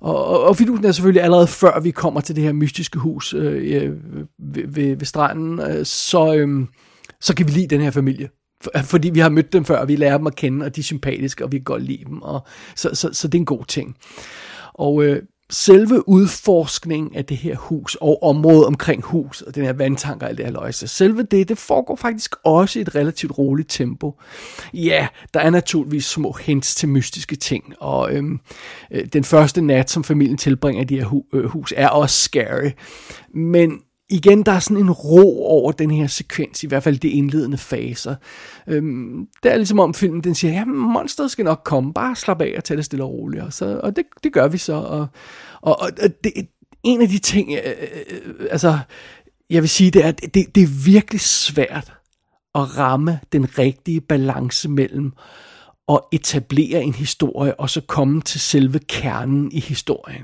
og, 0.00 0.26
og, 0.26 0.42
og 0.44 0.56
fidusen 0.56 0.84
er 0.84 0.92
selvfølgelig 0.92 1.22
allerede 1.22 1.46
før 1.46 1.80
vi 1.80 1.90
kommer 1.90 2.20
til 2.20 2.36
det 2.36 2.44
her 2.44 2.52
mystiske 2.52 2.98
hus 2.98 3.34
øh, 3.34 3.96
ved, 4.38 4.68
ved, 4.68 4.96
ved 4.96 5.06
stranden, 5.06 5.60
øh, 5.60 5.86
så, 5.86 6.34
øh, 6.34 6.66
så 7.20 7.34
kan 7.34 7.46
vi 7.46 7.52
lide 7.52 7.66
den 7.66 7.80
her 7.80 7.90
familie. 7.90 8.28
Øh, 8.76 8.84
fordi 8.84 9.10
vi 9.10 9.20
har 9.20 9.28
mødt 9.28 9.52
dem 9.52 9.64
før, 9.64 9.78
og 9.78 9.88
vi 9.88 9.96
lærer 9.96 10.18
dem 10.18 10.26
at 10.26 10.36
kende, 10.36 10.66
og 10.66 10.76
de 10.76 10.80
er 10.80 10.84
sympatiske, 10.84 11.44
og 11.44 11.52
vi 11.52 11.56
kan 11.56 11.64
godt 11.64 11.82
lide 11.82 12.04
dem. 12.04 12.22
Og, 12.22 12.46
så, 12.76 12.90
så, 12.94 13.10
så 13.12 13.28
det 13.28 13.34
er 13.34 13.40
en 13.40 13.46
god 13.46 13.64
ting. 13.64 13.96
Og 14.74 15.04
øh, 15.04 15.22
selve 15.50 16.08
udforskningen 16.08 17.16
af 17.16 17.24
det 17.24 17.36
her 17.36 17.56
hus 17.56 17.94
og 17.94 18.22
området 18.22 18.66
omkring 18.66 19.02
huset 19.04 19.46
og 19.46 19.54
den 19.54 19.64
her 19.64 19.72
vandtanker 19.72 20.26
og 20.26 20.30
alt 20.30 20.38
det 20.38 20.46
her 20.46 20.52
løjse, 20.52 20.88
selve 20.88 21.22
det, 21.22 21.48
det 21.48 21.58
foregår 21.58 21.96
faktisk 21.96 22.34
også 22.44 22.78
i 22.78 22.82
et 22.82 22.94
relativt 22.94 23.38
roligt 23.38 23.70
tempo. 23.70 24.20
Ja, 24.74 25.08
der 25.34 25.40
er 25.40 25.50
naturligvis 25.50 26.04
små 26.04 26.32
hints 26.32 26.74
til 26.74 26.88
mystiske 26.88 27.36
ting, 27.36 27.74
og 27.80 28.12
øhm, 28.12 28.40
øh, 28.90 29.06
den 29.06 29.24
første 29.24 29.60
nat, 29.60 29.90
som 29.90 30.04
familien 30.04 30.36
tilbringer 30.36 30.82
i 30.82 30.84
det 30.84 30.98
her 30.98 31.04
hu- 31.04 31.26
øh, 31.32 31.44
hus, 31.44 31.74
er 31.76 31.88
også 31.88 32.16
scary. 32.16 32.70
Men 33.34 33.80
igen, 34.10 34.42
der 34.42 34.52
er 34.52 34.58
sådan 34.58 34.76
en 34.76 34.90
ro 34.90 35.46
over 35.46 35.72
den 35.72 35.90
her 35.90 36.06
sekvens, 36.06 36.62
i 36.62 36.66
hvert 36.66 36.82
fald 36.82 36.98
de 36.98 37.08
indledende 37.08 37.58
faser. 37.58 38.14
Øhm, 38.66 39.26
det 39.42 39.52
er 39.52 39.56
ligesom 39.56 39.80
om 39.80 39.94
filmen, 39.94 40.24
den 40.24 40.34
siger, 40.34 40.52
ja, 40.52 40.64
monsteret 40.64 41.30
skal 41.30 41.44
nok 41.44 41.60
komme, 41.64 41.92
bare 41.92 42.16
slap 42.16 42.40
af 42.40 42.54
og 42.56 42.64
tag 42.64 42.76
det 42.76 42.84
stille 42.84 43.04
og 43.04 43.10
roligt. 43.10 43.42
Og, 43.42 43.52
så, 43.52 43.80
og 43.82 43.96
det, 43.96 44.04
det 44.24 44.32
gør 44.32 44.48
vi 44.48 44.58
så. 44.58 44.74
Og, 44.74 45.06
og, 45.60 45.80
og 45.80 45.90
det, 46.24 46.32
en 46.82 47.02
af 47.02 47.08
de 47.08 47.18
ting, 47.18 47.52
øh, 47.52 47.72
øh, 48.10 48.46
altså, 48.50 48.78
jeg 49.50 49.62
vil 49.62 49.70
sige, 49.70 49.90
det 49.90 50.04
er, 50.04 50.10
det, 50.10 50.54
det 50.54 50.62
er 50.62 50.84
virkelig 50.84 51.20
svært 51.20 51.92
at 52.54 52.78
ramme 52.78 53.20
den 53.32 53.58
rigtige 53.58 54.00
balance 54.00 54.68
mellem 54.68 55.12
at 55.88 56.00
etablere 56.12 56.82
en 56.82 56.94
historie, 56.94 57.60
og 57.60 57.70
så 57.70 57.80
komme 57.80 58.20
til 58.20 58.40
selve 58.40 58.78
kernen 58.78 59.52
i 59.52 59.60
historien. 59.60 60.22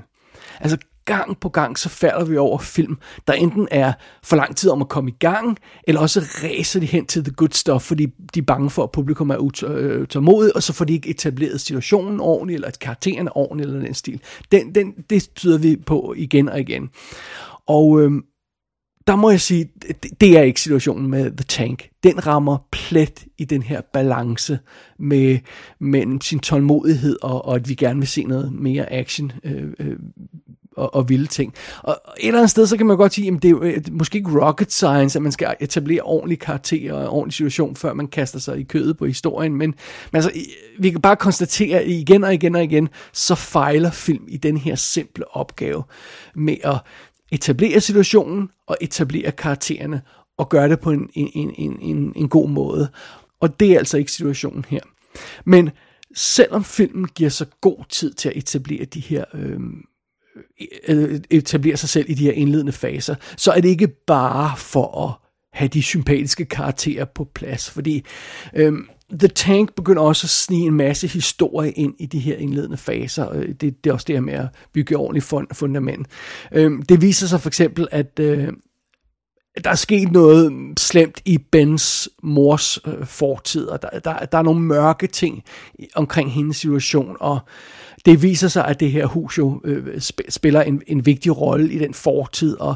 Altså 0.61 0.79
gang 1.07 1.41
på 1.41 1.49
gang, 1.49 1.79
så 1.79 1.89
falder 1.89 2.25
vi 2.25 2.37
over 2.37 2.59
film, 2.59 2.99
der 3.27 3.33
enten 3.33 3.69
er 3.71 3.93
for 4.23 4.37
lang 4.37 4.57
tid 4.57 4.71
om 4.71 4.81
at 4.81 4.89
komme 4.89 5.11
i 5.11 5.15
gang, 5.19 5.59
eller 5.85 6.01
også 6.01 6.21
ræser 6.21 6.81
de 6.81 6.87
hen 6.87 7.07
til 7.07 7.25
the 7.25 7.33
good 7.33 7.53
stuff, 7.53 7.85
fordi 7.85 8.07
de 8.35 8.39
er 8.39 8.45
bange 8.45 8.71
for, 8.71 8.83
at 8.83 8.91
publikum 8.91 9.31
er 9.31 9.65
øh, 9.67 10.03
utålmodigt, 10.03 10.55
og 10.55 10.63
så 10.63 10.73
får 10.73 10.85
de 10.85 10.93
ikke 10.93 11.09
etableret 11.11 11.61
situationen 11.61 12.21
ordentligt, 12.21 12.57
eller 12.57 12.69
at 12.69 12.79
karaktererne 12.79 13.37
ordentligt, 13.37 13.69
eller 13.69 13.83
den 13.83 13.95
stil. 13.95 14.21
Den, 14.53 14.75
den, 14.75 14.93
det 15.11 15.29
tyder 15.35 15.59
vi 15.59 15.77
på 15.87 16.15
igen 16.17 16.49
og 16.49 16.61
igen. 16.61 16.91
Og 17.67 18.01
øhm, 18.01 18.25
der 19.07 19.17
må 19.17 19.31
jeg 19.31 19.41
sige, 19.41 19.69
det, 19.83 20.21
det 20.21 20.39
er 20.39 20.43
ikke 20.43 20.61
situationen 20.61 21.11
med 21.11 21.31
The 21.31 21.45
Tank. 21.49 21.89
Den 22.03 22.27
rammer 22.27 22.69
plet 22.73 23.25
i 23.39 23.45
den 23.45 23.63
her 23.63 23.81
balance 23.93 24.59
med, 24.99 25.39
mellem 25.81 26.21
sin 26.21 26.39
tålmodighed 26.39 27.17
og, 27.23 27.45
og 27.45 27.55
at 27.55 27.69
vi 27.69 27.75
gerne 27.75 27.99
vil 27.99 28.09
se 28.09 28.25
noget 28.25 28.53
mere 28.53 28.93
action 28.93 29.33
øh, 29.45 29.73
øh, 29.79 29.97
og, 30.77 30.95
og 30.95 31.09
vilde 31.09 31.27
ting. 31.27 31.55
Og 31.83 32.01
et 32.19 32.27
eller 32.27 32.39
andet 32.39 32.51
sted, 32.51 32.67
så 32.67 32.77
kan 32.77 32.87
man 32.87 32.97
godt 32.97 33.15
sige, 33.15 33.29
at 33.29 33.43
det 33.43 33.45
er 33.45 33.51
jo 33.51 33.63
øh, 33.63 33.83
måske 33.91 34.19
ikke 34.19 34.47
rocket 34.47 34.73
science, 34.73 35.19
at 35.19 35.23
man 35.23 35.33
skal 35.33 35.55
etablere 35.61 36.01
ordentlig 36.01 36.39
karakter 36.39 36.93
og 36.93 37.09
ordentlig 37.09 37.35
situation, 37.35 37.77
før 37.77 37.93
man 37.93 38.07
kaster 38.07 38.39
sig 38.39 38.59
i 38.59 38.63
kødet 38.63 38.97
på 38.97 39.07
historien, 39.07 39.53
men, 39.55 39.75
men 40.13 40.17
altså, 40.17 40.31
vi 40.79 40.91
kan 40.91 41.01
bare 41.01 41.17
konstatere, 41.17 41.81
at 41.81 41.89
igen 41.89 42.25
og 42.25 42.35
igen 42.35 42.55
og 42.55 42.65
igen, 42.65 42.89
så 43.13 43.35
fejler 43.35 43.91
film 43.91 44.25
i 44.29 44.37
den 44.37 44.57
her 44.57 44.75
simple 44.75 45.37
opgave 45.37 45.83
med 46.35 46.57
at 46.65 46.79
etablere 47.33 47.81
situationen 47.81 48.51
og 48.67 48.77
etablere 48.81 49.33
karaktererne 49.33 50.03
og 50.39 50.49
gøre 50.49 50.69
det 50.69 50.81
på 50.81 50.91
en, 50.91 51.11
en, 51.15 51.53
en, 51.59 51.79
en, 51.81 52.13
en 52.17 52.29
god 52.29 52.49
måde. 52.49 52.89
Og 53.41 53.61
det 53.61 53.73
er 53.73 53.79
altså 53.79 53.99
ikke 53.99 54.13
situationen 54.13 54.65
her. 54.69 54.81
Men 55.45 55.71
selvom 56.15 56.65
filmen 56.65 57.09
giver 57.15 57.31
sig 57.31 57.47
god 57.61 57.85
tid 57.89 58.13
til 58.13 58.29
at 58.29 58.37
etablere 58.37 58.85
de 58.85 59.01
her 59.01 59.25
Øh, 59.35 59.61
Øh, 60.89 61.13
øh, 61.13 61.21
etablere 61.31 61.77
sig 61.77 61.89
selv 61.89 62.11
i 62.11 62.15
de 62.15 62.25
her 62.25 62.33
indledende 62.33 62.73
faser, 62.73 63.15
så 63.37 63.53
er 63.53 63.61
det 63.61 63.69
ikke 63.69 63.89
bare 64.07 64.57
for 64.57 65.05
at 65.05 65.29
have 65.53 65.69
de 65.69 65.83
sympatiske 65.83 66.45
karakterer 66.45 67.05
på 67.05 67.29
plads, 67.35 67.71
fordi 67.71 68.05
øhm, 68.55 68.89
The 69.13 69.29
Tank 69.29 69.75
begynder 69.75 70.03
også 70.03 70.27
at 70.27 70.31
snige 70.31 70.67
en 70.67 70.75
masse 70.75 71.07
historie 71.07 71.73
ind 71.73 71.95
i 71.99 72.07
de 72.07 72.19
her 72.19 72.37
indledende 72.37 72.77
faser. 72.77 73.33
Det, 73.33 73.61
det 73.61 73.91
er 73.91 73.93
også 73.93 74.05
det 74.07 74.15
her 74.17 74.21
med 74.21 74.35
at 74.35 74.49
bygge 74.73 74.97
ordentligt 74.97 75.33
fundament. 75.53 76.07
Øhm, 76.53 76.83
det 76.83 77.03
viser 77.03 77.27
sig 77.27 77.41
for 77.41 77.49
eksempel, 77.49 77.89
at 77.91 78.19
øh, 78.21 78.53
der 79.65 79.71
er 79.71 79.75
sket 79.75 80.13
noget 80.13 80.53
slemt 80.79 81.23
i 81.25 81.39
Bens 81.39 82.09
mors 82.23 82.79
øh, 82.87 83.07
fortid, 83.07 83.67
og 83.67 83.83
der, 83.83 83.99
der, 83.99 84.19
der 84.19 84.39
er 84.39 84.43
nogle 84.43 84.61
mørke 84.61 85.07
ting 85.07 85.43
omkring 85.95 86.33
hendes 86.33 86.57
situation, 86.57 87.17
og 87.21 87.39
det 88.07 88.23
viser 88.23 88.49
sig, 88.49 88.65
at 88.65 88.81
det 88.81 88.93
her 88.93 89.07
hus 89.07 89.39
jo 89.39 89.61
øh, 89.65 90.01
spiller 90.29 90.63
en, 90.63 90.83
en 90.87 91.07
vigtig 91.07 91.41
rolle 91.41 91.73
i 91.73 91.79
den 91.79 91.95
fortid, 91.95 92.61
og 92.61 92.75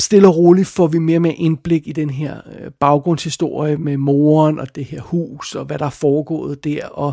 stille 0.00 0.28
og 0.28 0.36
roligt 0.36 0.68
får 0.68 0.86
vi 0.86 0.98
mere 0.98 1.20
med 1.20 1.32
indblik 1.36 1.88
i 1.88 1.92
den 1.92 2.10
her 2.10 2.36
øh, 2.36 2.70
baggrundshistorie 2.80 3.76
med 3.76 3.96
moren 3.96 4.60
og 4.60 4.76
det 4.76 4.84
her 4.84 5.00
hus, 5.00 5.54
og 5.54 5.64
hvad 5.64 5.78
der 5.78 5.86
er 5.86 5.90
foregået 5.90 6.64
der, 6.64 6.86
og 6.86 7.12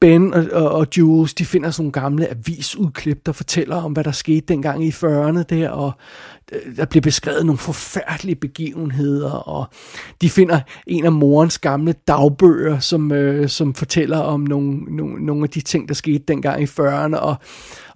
Ben 0.00 0.34
og, 0.34 0.46
og, 0.52 0.70
og 0.70 0.86
Jules, 0.98 1.34
de 1.34 1.44
finder 1.44 1.70
sådan 1.70 1.82
nogle 1.82 1.92
gamle 1.92 2.30
avisudklip, 2.30 3.26
der 3.26 3.32
fortæller 3.32 3.76
om, 3.76 3.92
hvad 3.92 4.04
der 4.04 4.12
skete 4.12 4.46
dengang 4.46 4.84
i 4.84 4.90
40'erne 4.90 5.42
der, 5.42 5.68
og 5.68 5.92
Øh, 6.52 6.76
der 6.76 6.84
bliver 6.84 7.02
beskrevet 7.02 7.46
nogle 7.46 7.58
forfærdelige 7.58 8.36
begivenheder, 8.36 9.30
og 9.30 9.66
de 10.20 10.30
finder 10.30 10.60
en 10.86 11.04
af 11.04 11.12
morens 11.12 11.58
gamle 11.58 11.94
dagbøger, 12.08 12.78
som, 12.78 13.12
øh, 13.12 13.48
som 13.48 13.74
fortæller 13.74 14.18
om 14.18 14.40
nogle, 14.40 14.96
nogle, 14.96 15.26
nogle 15.26 15.42
af 15.42 15.50
de 15.50 15.60
ting, 15.60 15.88
der 15.88 15.94
skete 15.94 16.24
dengang 16.28 16.62
i 16.62 16.64
40'erne, 16.64 17.16
og, 17.16 17.36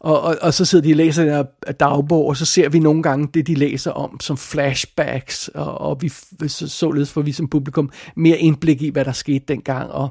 og, 0.01 0.21
og, 0.21 0.37
og 0.43 0.55
så 0.55 0.65
sidder 0.65 0.85
de 0.85 0.93
og 0.93 0.97
læser 0.97 1.25
den 1.25 1.33
her 1.33 1.73
dagbog, 1.73 2.27
og 2.27 2.37
så 2.37 2.45
ser 2.45 2.69
vi 2.69 2.79
nogle 2.79 3.03
gange 3.03 3.29
det, 3.35 3.47
de 3.47 3.55
læser 3.55 3.91
om 3.91 4.21
som 4.21 4.37
flashbacks, 4.37 5.49
og, 5.49 5.81
og 5.81 6.03
vi 6.03 6.09
således 6.49 7.11
får 7.11 7.23
vi 7.23 7.33
som 7.33 7.49
publikum 7.49 7.91
mere 8.17 8.39
indblik 8.39 8.83
i, 8.83 8.89
hvad 8.89 9.05
der 9.05 9.13
skete 9.13 9.45
dengang, 9.49 9.91
og 9.91 10.09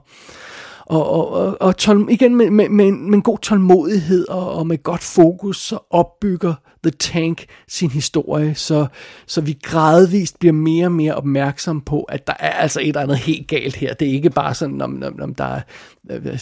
og, 0.90 1.10
og, 1.10 1.30
og, 1.30 1.58
og 1.62 1.78
tål, 1.78 2.08
igen 2.10 2.36
med, 2.36 2.50
med, 2.50 2.70
med, 2.70 2.88
en, 2.88 3.06
med 3.06 3.14
en 3.14 3.22
god 3.22 3.38
tålmodighed 3.38 4.28
og, 4.28 4.52
og 4.52 4.68
med 4.68 4.84
godt 4.84 5.04
fokus, 5.04 5.58
så 5.58 5.80
opbygger 5.90 6.54
The 6.84 6.92
Tank 6.92 7.46
sin 7.68 7.92
historie, 7.92 8.56
så, 8.56 8.88
så 9.28 9.42
vi 9.42 9.58
gradvist 9.64 10.40
bliver 10.40 10.54
mere 10.54 10.86
og 10.86 10.92
mere 10.92 11.16
opmærksom 11.16 11.82
på, 11.82 12.04
at 12.04 12.28
der 12.28 12.34
er 12.40 12.50
altså 12.50 12.80
et 12.80 12.88
eller 12.88 13.02
andet 13.02 13.18
helt 13.18 13.48
galt 13.48 13.76
her. 13.76 13.94
Det 13.94 14.08
er 14.08 14.12
ikke 14.12 14.30
bare 14.30 14.54
sådan, 14.54 14.82
om, 14.82 15.04
om, 15.06 15.20
om 15.22 15.36
der, 15.36 15.46
er, 15.46 15.62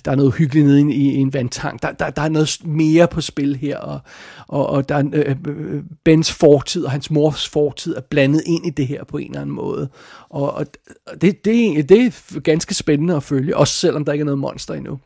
der 0.05 0.11
er 0.11 0.15
noget 0.15 0.33
hyggeligt 0.33 0.65
nede 0.65 0.93
i, 0.93 1.11
i 1.11 1.15
en 1.15 1.33
vandtank. 1.33 1.81
Der, 1.81 1.91
der, 1.91 2.09
der 2.09 2.21
er 2.21 2.29
noget 2.29 2.57
mere 2.65 3.07
på 3.07 3.21
spil 3.21 3.55
her, 3.55 3.77
og, 3.77 3.99
og, 4.47 4.67
og 4.67 4.89
der 4.89 4.95
er, 4.95 5.03
øh, 5.13 5.35
øh, 5.47 5.83
Bens 6.03 6.33
fortid 6.33 6.83
og 6.83 6.91
hans 6.91 7.11
mors 7.11 7.49
fortid 7.49 7.95
er 7.95 8.01
blandet 8.01 8.41
ind 8.45 8.65
i 8.65 8.69
det 8.69 8.87
her 8.87 9.03
på 9.03 9.17
en 9.17 9.25
eller 9.25 9.41
anden 9.41 9.55
måde. 9.55 9.89
Og, 10.29 10.53
og 10.53 10.65
det, 11.21 11.45
det, 11.45 11.89
det 11.89 12.05
er 12.05 12.39
ganske 12.39 12.73
spændende 12.73 13.15
at 13.15 13.23
følge, 13.23 13.57
også 13.57 13.73
selvom 13.73 14.05
der 14.05 14.11
ikke 14.11 14.21
er 14.21 14.25
noget 14.25 14.34
monster 14.37 14.73
endnu. 14.73 14.99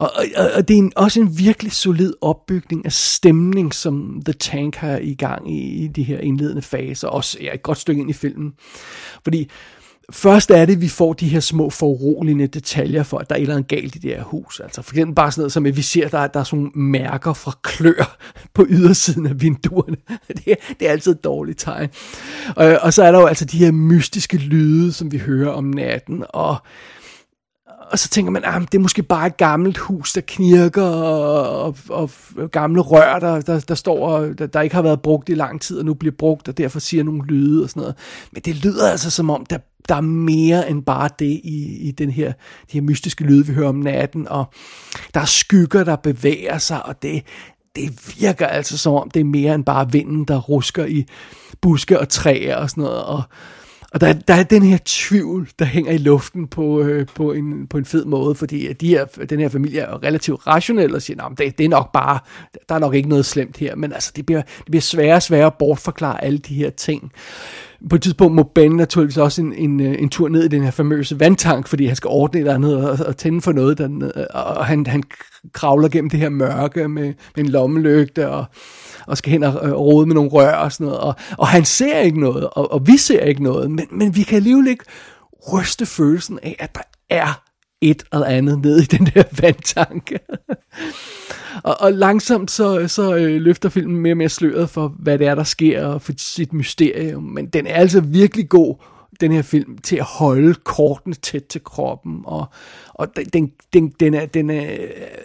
Og, 0.00 0.12
og, 0.36 0.50
og 0.54 0.68
det 0.68 0.74
er 0.74 0.78
en, 0.78 0.92
også 0.96 1.20
en 1.20 1.38
virkelig 1.38 1.72
solid 1.72 2.12
opbygning 2.20 2.84
af 2.86 2.92
stemning, 2.92 3.74
som 3.74 4.22
The 4.24 4.32
Tank 4.32 4.76
har 4.76 4.96
i 4.96 5.14
gang 5.14 5.52
i, 5.52 5.84
i 5.84 5.88
de 5.88 6.02
her 6.02 6.18
indledende 6.18 6.62
faser, 6.62 7.08
også 7.08 7.38
ja, 7.40 7.54
et 7.54 7.62
godt 7.62 7.78
stykke 7.78 8.00
ind 8.00 8.10
i 8.10 8.12
filmen. 8.12 8.52
Fordi 9.24 9.50
først 10.10 10.50
er 10.50 10.66
det, 10.66 10.72
at 10.72 10.80
vi 10.80 10.88
får 10.88 11.12
de 11.12 11.28
her 11.28 11.40
små 11.40 11.70
foruroligende 11.70 12.46
detaljer 12.46 13.02
for, 13.02 13.18
at 13.18 13.30
der 13.30 13.34
er 13.34 13.38
et 13.38 13.42
eller 13.42 13.54
andet 13.54 13.68
galt 13.68 13.96
i 13.96 13.98
det 13.98 14.10
her 14.10 14.22
hus. 14.22 14.60
Altså 14.60 14.82
for 14.82 14.92
eksempel 14.92 15.14
bare 15.14 15.32
sådan 15.32 15.40
noget 15.40 15.52
som, 15.52 15.66
at 15.66 15.76
vi 15.76 15.82
ser, 15.82 16.06
at 16.06 16.12
der, 16.12 16.26
der 16.26 16.40
er 16.40 16.44
sådan 16.44 16.58
nogle 16.58 16.72
mærker 16.74 17.32
fra 17.32 17.52
klør 17.62 18.16
på 18.54 18.66
ydersiden 18.68 19.26
af 19.26 19.42
vinduerne. 19.42 19.96
Det 20.36 20.46
er, 20.46 20.74
det 20.80 20.88
er 20.88 20.92
altid 20.92 21.12
et 21.12 21.24
dårligt 21.24 21.58
tegn. 21.58 21.88
Og, 22.56 22.78
og 22.82 22.92
så 22.92 23.02
er 23.02 23.12
der 23.12 23.20
jo 23.20 23.26
altså 23.26 23.44
de 23.44 23.58
her 23.58 23.72
mystiske 23.72 24.36
lyde, 24.36 24.92
som 24.92 25.12
vi 25.12 25.18
hører 25.18 25.50
om 25.50 25.64
natten, 25.64 26.24
og 26.28 26.56
og 27.90 27.98
så 27.98 28.08
tænker 28.08 28.30
man, 28.30 28.44
ah, 28.44 28.56
at 28.56 28.72
det 28.72 28.78
er 28.78 28.82
måske 28.82 29.02
bare 29.02 29.26
et 29.26 29.36
gammelt 29.36 29.78
hus, 29.78 30.12
der 30.12 30.20
knirker, 30.26 30.82
og, 30.82 31.76
og, 31.88 32.10
og 32.36 32.50
gamle 32.50 32.80
rør, 32.80 33.18
der, 33.18 33.40
der, 33.40 33.60
der 33.60 33.74
står, 33.74 34.20
der, 34.20 34.46
der 34.46 34.60
ikke 34.60 34.74
har 34.74 34.82
været 34.82 35.02
brugt 35.02 35.28
i 35.28 35.34
lang 35.34 35.60
tid, 35.60 35.78
og 35.78 35.84
nu 35.84 35.94
bliver 35.94 36.14
brugt, 36.18 36.48
og 36.48 36.58
derfor 36.58 36.78
siger 36.78 37.04
nogle 37.04 37.26
lyde 37.26 37.62
og 37.62 37.70
sådan 37.70 37.80
noget. 37.80 37.96
Men 38.32 38.42
det 38.42 38.64
lyder 38.64 38.90
altså 38.90 39.10
som 39.10 39.30
om, 39.30 39.46
der, 39.46 39.58
der 39.88 39.94
er 39.94 40.00
mere 40.00 40.70
end 40.70 40.82
bare 40.82 41.08
det 41.18 41.40
i, 41.44 41.78
i 41.88 41.90
den 41.90 42.10
her, 42.10 42.32
de 42.32 42.72
her 42.72 42.80
mystiske 42.80 43.24
lyde, 43.24 43.46
vi 43.46 43.52
hører 43.52 43.68
om 43.68 43.74
natten, 43.74 44.28
og 44.28 44.44
der 45.14 45.20
er 45.20 45.24
skygger, 45.24 45.84
der 45.84 45.96
bevæger 45.96 46.58
sig, 46.58 46.86
og 46.86 47.02
det, 47.02 47.22
det 47.76 48.20
virker 48.20 48.46
altså 48.46 48.78
som 48.78 48.92
om, 48.92 49.10
det 49.10 49.20
er 49.20 49.24
mere 49.24 49.54
end 49.54 49.64
bare 49.64 49.92
vinden, 49.92 50.24
der 50.24 50.38
rusker 50.38 50.84
i 50.84 51.06
buske 51.60 52.00
og 52.00 52.08
træer 52.08 52.56
og 52.56 52.70
sådan 52.70 52.84
noget, 52.84 53.02
og 53.02 53.22
og 53.92 54.00
der, 54.00 54.12
der 54.12 54.34
er 54.34 54.42
den 54.42 54.62
her 54.62 54.78
tvivl, 54.84 55.48
der 55.58 55.64
hænger 55.64 55.92
i 55.92 55.98
luften 55.98 56.46
på, 56.46 56.80
øh, 56.80 57.06
på, 57.14 57.32
en, 57.32 57.66
på 57.66 57.78
en 57.78 57.84
fed 57.84 58.04
måde, 58.04 58.34
fordi 58.34 58.72
de 58.72 58.88
her, 58.88 59.04
den 59.04 59.40
her 59.40 59.48
familie 59.48 59.80
er 59.80 60.02
relativt 60.02 60.46
rationel 60.46 60.94
og 60.94 61.02
siger, 61.02 61.24
at 61.24 61.38
det, 61.38 61.58
det 61.58 61.64
er 61.64 61.68
nok 61.68 61.92
bare, 61.92 62.18
der 62.68 62.74
er 62.74 62.78
nok 62.78 62.94
ikke 62.94 63.08
noget 63.08 63.26
slemt 63.26 63.56
her, 63.56 63.76
men 63.76 63.92
altså, 63.92 64.12
det 64.16 64.26
bliver, 64.26 64.42
det 64.42 64.64
bliver 64.66 64.80
sværere 64.80 65.16
og 65.16 65.22
sværere 65.22 65.46
at 65.46 65.54
bortforklare 65.58 66.24
alle 66.24 66.38
de 66.38 66.54
her 66.54 66.70
ting. 66.70 67.12
på 67.90 67.96
et 67.96 68.02
tidspunkt 68.02 68.34
må 68.34 68.42
Ben 68.42 68.72
naturligvis 68.72 69.16
også 69.16 69.42
en, 69.42 69.52
en, 69.52 69.80
øh, 69.80 69.96
en 69.98 70.08
tur 70.08 70.28
ned 70.28 70.44
i 70.44 70.48
den 70.48 70.62
her 70.62 70.70
famøse 70.70 71.20
vandtank, 71.20 71.68
fordi 71.68 71.86
han 71.86 71.96
skal 71.96 72.08
ordne 72.08 72.38
et 72.38 72.40
eller 72.40 72.54
andet 72.54 72.90
og, 72.90 73.06
og 73.06 73.16
tænde 73.16 73.40
for 73.40 73.52
noget, 73.52 73.78
dernede, 73.78 74.28
og 74.28 74.66
han, 74.66 74.86
han 74.86 75.02
kravler 75.52 75.88
gennem 75.88 76.10
det 76.10 76.20
her 76.20 76.28
mørke 76.28 76.88
med, 76.88 77.14
med 77.36 77.44
en 77.44 77.50
lommelygte 77.50 78.30
og, 78.30 78.44
og 79.06 79.16
skal 79.16 79.32
hen 79.32 79.42
øh, 79.42 79.54
og 79.54 79.86
rode 79.86 80.06
med 80.06 80.14
nogle 80.14 80.30
rør 80.30 80.54
og 80.54 80.72
sådan 80.72 80.86
noget, 80.86 81.00
og, 81.00 81.14
og 81.38 81.48
han 81.48 81.64
ser 81.64 81.98
ikke 81.98 82.20
noget, 82.20 82.50
og, 82.50 82.72
og 82.72 82.86
vi 82.86 82.96
ser 82.96 83.20
ikke 83.20 83.42
noget, 83.42 83.70
men, 83.70 83.86
men 83.90 84.16
vi 84.16 84.22
kan 84.22 84.36
alligevel 84.36 84.68
ikke 84.68 84.84
ryste 85.52 85.86
følelsen 85.86 86.38
af, 86.42 86.56
at 86.58 86.74
der 86.74 86.82
er 87.10 87.42
et 87.80 88.02
eller 88.12 88.26
andet 88.26 88.60
ned 88.60 88.80
i 88.82 88.84
den 88.84 89.06
der 89.06 89.22
vandtank. 89.42 90.12
og, 91.62 91.76
og 91.80 91.92
langsomt 91.92 92.50
så, 92.50 92.88
så 92.88 93.14
øh, 93.14 93.40
løfter 93.40 93.68
filmen 93.68 93.96
mere 93.96 94.12
og 94.12 94.16
mere 94.16 94.28
sløret 94.28 94.70
for, 94.70 94.88
hvad 94.98 95.18
det 95.18 95.26
er, 95.26 95.34
der 95.34 95.44
sker, 95.44 95.84
og 95.86 96.02
for 96.02 96.12
sit 96.18 96.52
mysterium. 96.52 97.22
Men 97.22 97.46
den 97.46 97.66
er 97.66 97.74
altså 97.74 98.00
virkelig 98.00 98.48
god, 98.48 98.76
den 99.20 99.32
her 99.32 99.42
film, 99.42 99.78
til 99.78 99.96
at 99.96 100.04
holde 100.04 100.54
kortene 100.54 101.14
tæt 101.14 101.44
til 101.44 101.64
kroppen. 101.64 102.20
Og, 102.24 102.46
og 102.94 103.08
den, 103.32 103.52
den, 103.72 103.88
den 103.88 104.14
er, 104.14 104.26
den 104.26 104.50
er, 104.50 104.76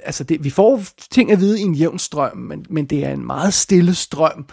altså 0.03 0.23
det, 0.23 0.43
vi 0.43 0.49
får 0.49 0.81
ting 1.11 1.31
at 1.31 1.39
vide 1.39 1.59
i 1.59 1.63
en 1.63 1.73
jævn 1.73 1.99
strøm, 1.99 2.37
men, 2.37 2.65
men 2.69 2.85
det 2.85 3.05
er 3.05 3.11
en 3.11 3.25
meget 3.25 3.53
stille 3.53 3.95
strøm, 3.95 4.45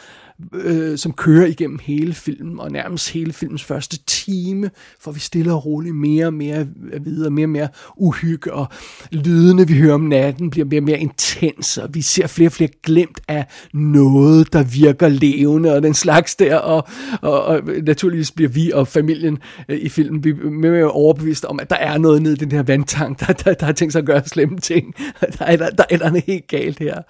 øh, 0.55 0.99
som 0.99 1.13
kører 1.13 1.47
igennem 1.47 1.79
hele 1.83 2.15
filmen, 2.15 2.61
og 2.61 2.71
nærmest 2.71 3.11
hele 3.11 3.33
filmens 3.33 3.65
første 3.65 3.99
time, 4.07 4.71
får 5.01 5.13
vi 5.13 5.21
stille 5.21 5.53
og 5.53 5.67
roligt 5.67 5.97
mere 5.97 6.27
og 6.27 6.35
mere 6.35 6.67
videre, 7.01 7.31
mere 7.31 7.45
og 7.45 7.51
mere 7.51 7.69
uhygge, 7.97 8.53
og 8.53 8.67
lydene, 9.11 9.69
vi 9.69 9.79
hører 9.79 9.95
om 9.95 10.01
natten, 10.01 10.51
bliver 10.51 10.65
mere 10.65 10.81
og 10.81 10.85
mere 10.85 10.99
intense, 10.99 11.83
og 11.83 11.95
vi 11.95 12.03
ser 12.03 12.27
flere 12.27 12.49
og 12.49 12.53
flere 12.53 12.71
glemt 12.83 13.21
af 13.29 13.47
noget, 13.73 14.53
der 14.53 14.63
virker 14.63 15.09
levende, 15.09 15.75
og 15.75 15.83
den 15.83 15.95
slags 15.95 16.37
der, 16.37 16.57
og, 16.57 16.89
og, 17.23 17.45
og 17.45 17.61
naturligvis 17.83 18.31
bliver 18.31 18.51
vi 18.51 18.71
og 18.71 18.89
familien 18.89 19.39
øh, 19.69 19.79
i 19.79 19.89
filmen 19.89 20.21
mere 20.23 20.71
og 20.71 20.77
mere 20.77 20.91
overbevist 20.91 21.45
om, 21.45 21.61
at 21.61 21.71
der 21.71 21.77
er 21.77 21.99
noget 21.99 22.23
nede 22.23 22.35
i 22.35 22.39
den 22.39 22.53
her 22.53 22.63
vandtank, 22.63 23.21
der, 23.21 23.33
der, 23.33 23.55
der 23.55 23.67
har 23.67 23.73
tænkt 23.73 23.93
sig 23.93 23.99
at 23.99 24.07
gøre 24.07 24.23
slemme 24.27 24.59
ting. 24.59 24.95
Der 25.39 25.45
er, 25.45 25.57
der, 25.57 25.71
der 25.71 25.85
er 25.91 25.99
noget 25.99 26.25
helt 26.27 26.49
galt 26.49 26.79
her. 26.79 27.03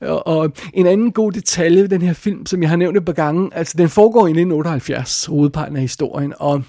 Og, 0.00 0.26
og 0.26 0.52
en 0.74 0.86
anden 0.86 1.12
god 1.12 1.32
detalje 1.32 1.82
ved 1.82 1.88
den 1.88 2.02
her 2.02 2.12
film, 2.12 2.46
som 2.46 2.62
jeg 2.62 2.70
har 2.70 2.76
nævnt 2.76 2.96
et 2.96 3.04
par 3.04 3.12
gange, 3.12 3.50
altså 3.52 3.74
den 3.78 3.88
foregår 3.88 4.26
i 4.26 4.30
1978, 4.30 5.26
hovedparten 5.26 5.76
af 5.76 5.82
historien, 5.82 6.32
og 6.36 6.62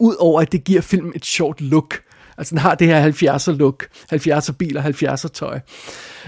udover 0.00 0.40
at 0.40 0.52
det 0.52 0.64
giver 0.64 0.80
filmen 0.80 1.12
et 1.16 1.24
sjovt 1.24 1.60
look, 1.60 2.02
Altså 2.38 2.50
den 2.50 2.58
har 2.58 2.74
det 2.74 2.86
her 2.86 3.10
70'er 3.10 3.52
look, 3.52 3.86
70'er 4.12 4.52
biler, 4.52 4.82
70'er 4.82 5.28
tøj. 5.28 5.60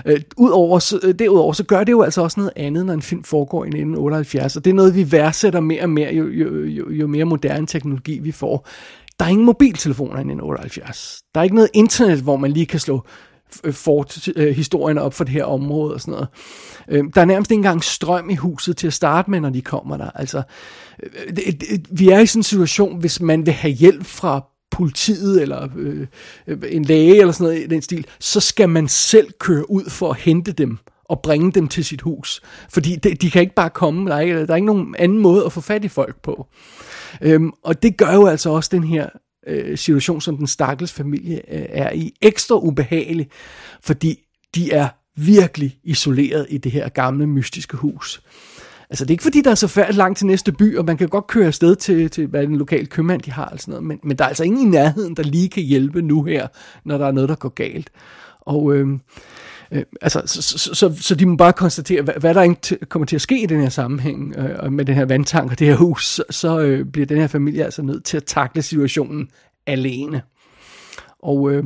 Øh, 0.06 0.20
udover, 0.36 0.78
så, 0.78 1.00
øh, 1.02 1.14
derudover 1.18 1.52
så 1.52 1.64
gør 1.64 1.84
det 1.84 1.92
jo 1.92 2.02
altså 2.02 2.22
også 2.22 2.40
noget 2.40 2.52
andet, 2.56 2.86
når 2.86 2.92
en 2.92 3.02
film 3.02 3.24
foregår 3.24 3.64
i 3.64 3.68
1978, 3.68 4.56
og 4.56 4.64
det 4.64 4.70
er 4.70 4.74
noget, 4.74 4.94
vi 4.94 5.12
værdsætter 5.12 5.60
mere 5.60 5.82
og 5.82 5.90
mere, 5.90 6.14
jo, 6.14 6.28
jo, 6.28 6.64
jo, 6.64 6.90
jo 6.90 7.06
mere 7.06 7.24
moderne 7.24 7.66
teknologi 7.66 8.18
vi 8.18 8.32
får. 8.32 8.68
Der 9.18 9.24
er 9.24 9.28
ingen 9.28 9.46
mobiltelefoner 9.46 10.16
i 10.16 10.20
1978. 10.20 11.22
Der 11.34 11.40
er 11.40 11.44
ikke 11.44 11.56
noget 11.56 11.70
internet, 11.74 12.20
hvor 12.20 12.36
man 12.36 12.50
lige 12.50 12.66
kan 12.66 12.80
slå 12.80 13.04
Øh, 13.64 13.74
for 13.74 14.06
øh, 14.36 14.56
historien 14.56 14.98
op 14.98 15.14
for 15.14 15.24
det 15.24 15.32
her 15.32 15.44
område 15.44 15.94
og 15.94 16.00
sådan 16.00 16.12
noget. 16.12 16.28
Øh, 16.88 17.04
der 17.14 17.20
er 17.20 17.24
nærmest 17.24 17.50
ikke 17.50 17.58
engang 17.58 17.84
strøm 17.84 18.30
i 18.30 18.34
huset 18.34 18.76
til 18.76 18.86
at 18.86 18.92
starte 18.92 19.30
med, 19.30 19.40
når 19.40 19.50
de 19.50 19.62
kommer 19.62 19.96
der. 19.96 20.10
Altså, 20.14 20.42
øh, 21.02 21.36
det, 21.36 21.60
det, 21.60 21.86
vi 21.90 22.08
er 22.08 22.18
i 22.18 22.26
sådan 22.26 22.40
en 22.40 22.44
situation, 22.44 23.00
hvis 23.00 23.20
man 23.20 23.46
vil 23.46 23.54
have 23.54 23.74
hjælp 23.74 24.06
fra 24.06 24.44
politiet 24.70 25.42
eller 25.42 25.68
øh, 25.76 26.06
øh, 26.46 26.58
en 26.68 26.84
læge 26.84 27.20
eller 27.20 27.32
sådan 27.32 27.44
noget 27.44 27.64
i 27.64 27.66
den 27.66 27.82
stil, 27.82 28.06
så 28.20 28.40
skal 28.40 28.68
man 28.68 28.88
selv 28.88 29.32
køre 29.38 29.70
ud 29.70 29.90
for 29.90 30.10
at 30.10 30.16
hente 30.16 30.52
dem 30.52 30.78
og 31.04 31.20
bringe 31.22 31.52
dem 31.52 31.68
til 31.68 31.84
sit 31.84 32.00
hus. 32.00 32.42
Fordi 32.70 32.96
de, 32.96 33.14
de 33.14 33.30
kan 33.30 33.42
ikke 33.42 33.54
bare 33.54 33.70
komme, 33.70 34.10
der 34.10 34.16
er 34.16 34.20
ikke, 34.20 34.46
der 34.46 34.52
er 34.52 34.56
ikke 34.56 34.66
nogen 34.66 34.94
anden 34.98 35.18
måde 35.18 35.44
at 35.44 35.52
få 35.52 35.60
fat 35.60 35.84
i 35.84 35.88
folk 35.88 36.22
på. 36.22 36.46
Øhm, 37.20 37.52
og 37.62 37.82
det 37.82 37.96
gør 37.96 38.12
jo 38.14 38.26
altså 38.26 38.50
også 38.50 38.70
den 38.72 38.84
her 38.84 39.08
øh, 39.46 39.78
situation, 39.78 40.20
som 40.20 40.36
den 40.36 40.46
stakkels 40.46 40.92
familie 40.92 41.36
øh, 41.36 41.66
er 41.68 41.92
i, 41.92 42.14
ekstra 42.22 42.56
ubehagelig, 42.56 43.28
fordi 43.82 44.18
de 44.54 44.72
er 44.72 44.88
virkelig 45.16 45.78
isoleret 45.84 46.46
i 46.50 46.58
det 46.58 46.72
her 46.72 46.88
gamle, 46.88 47.26
mystiske 47.26 47.76
hus. 47.76 48.22
Altså 48.90 49.04
det 49.04 49.10
er 49.10 49.14
ikke 49.14 49.22
fordi, 49.22 49.42
der 49.42 49.50
er 49.50 49.54
så 49.54 49.68
færdigt 49.68 49.96
langt 49.96 50.18
til 50.18 50.26
næste 50.26 50.52
by, 50.52 50.76
og 50.78 50.84
man 50.84 50.96
kan 50.96 51.08
godt 51.08 51.26
køre 51.26 51.46
afsted 51.46 51.76
til, 51.76 52.10
til 52.10 52.26
hvad 52.26 52.46
den 52.46 52.56
lokale 52.56 52.86
købmand 52.86 53.22
de 53.22 53.32
har, 53.32 53.46
eller 53.46 53.60
sådan 53.60 53.72
noget, 53.72 53.86
men, 53.86 54.00
men 54.02 54.16
der 54.16 54.24
er 54.24 54.28
altså 54.28 54.44
ingen 54.44 54.66
i 54.66 54.70
nærheden, 54.70 55.16
der 55.16 55.22
lige 55.22 55.48
kan 55.48 55.62
hjælpe 55.62 56.02
nu 56.02 56.22
her, 56.22 56.46
når 56.84 56.98
der 56.98 57.06
er 57.06 57.12
noget, 57.12 57.28
der 57.28 57.34
går 57.34 57.48
galt. 57.48 57.90
Og 58.40 58.74
øh, 58.74 58.88
øh, 59.70 59.82
altså, 60.00 60.22
så, 60.26 60.42
så, 60.42 60.74
så, 60.74 60.94
så 61.00 61.14
de 61.14 61.26
må 61.26 61.36
bare 61.36 61.52
konstatere, 61.52 62.02
hvad, 62.02 62.14
hvad 62.20 62.34
der 62.34 62.42
ikke 62.42 62.86
kommer 62.88 63.06
til 63.06 63.16
at 63.16 63.22
ske 63.22 63.42
i 63.42 63.46
den 63.46 63.60
her 63.60 63.68
sammenhæng, 63.68 64.36
øh, 64.36 64.72
med 64.72 64.84
den 64.84 64.94
her 64.94 65.04
vandtank 65.04 65.50
og 65.50 65.58
det 65.58 65.66
her 65.66 65.76
hus, 65.76 66.06
så, 66.06 66.22
så 66.30 66.60
øh, 66.60 66.86
bliver 66.86 67.06
den 67.06 67.18
her 67.18 67.26
familie 67.26 67.64
altså 67.64 67.82
nødt 67.82 68.04
til 68.04 68.16
at 68.16 68.24
takle 68.24 68.62
situationen 68.62 69.28
alene. 69.66 70.22
Og 71.18 71.52
øh, 71.52 71.64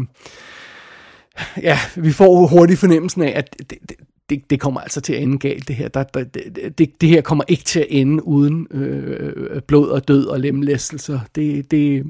ja, 1.63 1.79
vi 1.97 2.13
får 2.13 2.47
hurtigt 2.47 2.81
fornemmelsen 2.81 3.23
af, 3.23 3.33
at 3.37 3.57
det, 3.59 3.71
det, 3.89 3.97
det, 4.31 4.51
det 4.51 4.61
kommer 4.61 4.81
altså 4.81 5.01
til 5.01 5.13
at 5.13 5.23
ende 5.23 5.39
galt, 5.39 5.69
det 5.69 5.77
her. 5.77 5.89
Der, 5.89 6.03
der, 6.03 6.25
det, 6.25 6.79
det, 6.79 7.01
det 7.01 7.09
her 7.09 7.21
kommer 7.21 7.45
ikke 7.49 7.65
til 7.65 7.81
at 7.81 7.87
ende 7.91 8.27
uden 8.27 8.67
øh, 8.71 9.63
blod 9.63 9.89
og 9.89 10.09
død 10.09 10.27
og 10.27 10.41
lemlæstelser. 10.41 11.21
Det, 11.35 11.71
det, 11.71 12.05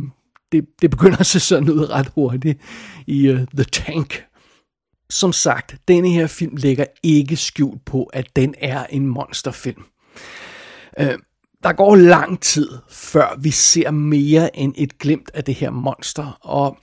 det, 0.53 0.66
det 0.83 0.90
begynder 0.90 1.16
at 1.16 1.27
se 1.27 1.40
sådan 1.40 1.70
ud 1.70 1.90
ret 1.90 2.11
hurtigt 2.14 2.61
i 3.07 3.29
uh, 3.31 3.38
The 3.55 3.64
Tank. 3.64 4.24
Som 5.11 5.33
sagt, 5.33 5.77
denne 5.88 6.11
her 6.11 6.27
film 6.27 6.57
lægger 6.57 6.85
ikke 7.03 7.37
skjult 7.37 7.85
på, 7.85 8.05
at 8.05 8.37
den 8.37 8.55
er 8.59 8.87
en 8.87 9.07
monsterfilm. 9.07 9.83
Øh, 10.99 11.18
der 11.62 11.73
går 11.73 11.97
lang 11.97 12.40
tid, 12.40 12.71
før 12.90 13.37
vi 13.38 13.51
ser 13.51 13.90
mere 13.90 14.57
end 14.57 14.75
et 14.77 14.99
glimt 14.99 15.31
af 15.35 15.44
det 15.44 15.55
her 15.55 15.71
monster, 15.71 16.38
og 16.40 16.79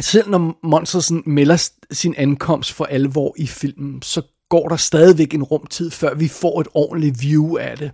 selv 0.00 0.30
når 0.30 0.58
monsteret 0.62 1.26
melder 1.26 1.70
sin 1.90 2.14
ankomst 2.18 2.72
for 2.72 2.84
alvor 2.84 3.34
i 3.38 3.46
filmen, 3.46 4.02
så 4.02 4.22
går 4.48 4.68
der 4.68 4.76
stadigvæk 4.76 5.34
en 5.34 5.42
rumtid, 5.42 5.90
før 5.90 6.14
vi 6.14 6.28
får 6.28 6.60
et 6.60 6.68
ordentligt 6.74 7.22
view 7.22 7.56
af 7.56 7.78
det. 7.78 7.90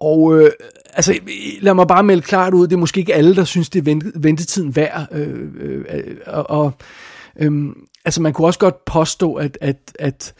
Og 0.00 0.38
øh, 0.38 0.50
altså, 0.92 1.18
lad 1.60 1.74
mig 1.74 1.86
bare 1.86 2.02
melde 2.02 2.22
klart 2.22 2.54
ud, 2.54 2.66
det 2.66 2.72
er 2.72 2.80
måske 2.80 3.00
ikke 3.00 3.14
alle, 3.14 3.36
der 3.36 3.44
synes, 3.44 3.70
det 3.70 3.88
er 3.88 4.12
ventetiden 4.14 4.76
værd. 4.76 5.08
Øh, 5.12 5.48
øh, 5.60 5.84
øh 5.90 6.16
og 6.26 6.72
øh, 7.38 7.52
altså, 8.06 8.22
man 8.22 8.32
kunne 8.32 8.46
også 8.46 8.58
godt 8.58 8.84
påstå, 8.84 9.34
at, 9.34 9.58
at, 9.60 9.96
at 9.98 10.34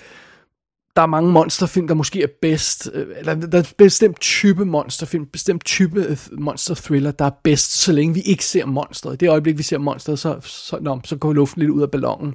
der 0.97 1.03
er 1.03 1.07
mange 1.07 1.33
monsterfilm, 1.33 1.89
der 1.89 1.95
måske 1.95 2.23
er 2.23 2.27
bedst, 2.43 2.91
øh, 2.93 3.07
eller 3.19 3.35
der 3.35 3.59
er 3.59 3.73
bestemt 3.79 4.21
type 4.21 4.65
monsterfilm, 4.65 5.27
bestemt 5.27 5.65
type 5.65 6.05
øh, 6.05 6.19
monster 6.33 6.75
thriller, 6.75 7.11
der 7.11 7.25
er 7.25 7.31
bedst, 7.45 7.73
så 7.73 7.93
længe 7.93 8.15
vi 8.15 8.21
ikke 8.21 8.45
ser 8.45 8.67
monstret. 8.67 9.15
I 9.15 9.17
det 9.17 9.29
øjeblik, 9.29 9.59
vi 9.59 9.63
ser 9.63 9.79
monstret, 9.79 10.19
så, 10.19 10.39
så, 10.41 10.79
nå, 10.81 11.01
så 11.05 11.17
går 11.17 11.33
luften 11.33 11.61
lidt 11.61 11.71
ud 11.71 11.83
af 11.83 11.91
ballonen. 11.91 12.35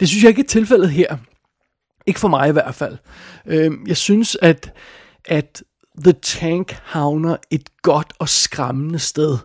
Det 0.00 0.08
synes 0.08 0.22
jeg 0.22 0.28
ikke 0.28 0.42
er 0.42 0.46
tilfældet 0.46 0.90
her. 0.90 1.16
Ikke 2.06 2.20
for 2.20 2.28
mig 2.28 2.48
i 2.48 2.52
hvert 2.52 2.74
fald. 2.74 2.96
Øhm, 3.46 3.84
jeg 3.86 3.96
synes, 3.96 4.36
at, 4.42 4.72
at 5.24 5.62
The 6.04 6.12
Tank 6.12 6.72
havner 6.82 7.36
et 7.50 7.68
godt 7.82 8.12
og 8.18 8.28
skræmmende 8.28 8.98
sted 8.98 9.38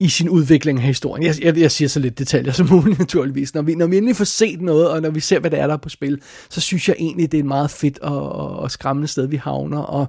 i 0.00 0.08
sin 0.08 0.28
udvikling 0.28 0.78
af 0.78 0.84
historien. 0.84 1.26
Jeg, 1.26 1.34
jeg, 1.42 1.58
jeg 1.58 1.70
siger 1.70 1.88
så 1.88 2.00
lidt 2.00 2.18
detaljer 2.18 2.52
som 2.52 2.68
muligt 2.70 2.98
naturligvis. 3.04 3.54
Når 3.54 3.62
vi, 3.62 3.74
når 3.74 3.86
vi 3.86 3.96
endelig 3.96 4.16
får 4.16 4.24
set 4.24 4.60
noget, 4.60 4.90
og 4.90 5.02
når 5.02 5.10
vi 5.10 5.20
ser, 5.20 5.40
hvad 5.40 5.50
der 5.50 5.56
er, 5.56 5.66
der 5.66 5.76
på 5.76 5.88
spil, 5.88 6.20
så 6.48 6.60
synes 6.60 6.88
jeg 6.88 6.96
egentlig, 6.98 7.32
det 7.32 7.38
er 7.38 7.42
et 7.42 7.48
meget 7.48 7.70
fedt 7.70 7.98
og, 7.98 8.32
og, 8.32 8.56
og 8.56 8.70
skræmmende 8.70 9.08
sted, 9.08 9.26
vi 9.26 9.36
havner. 9.36 9.78
Og, 9.78 10.06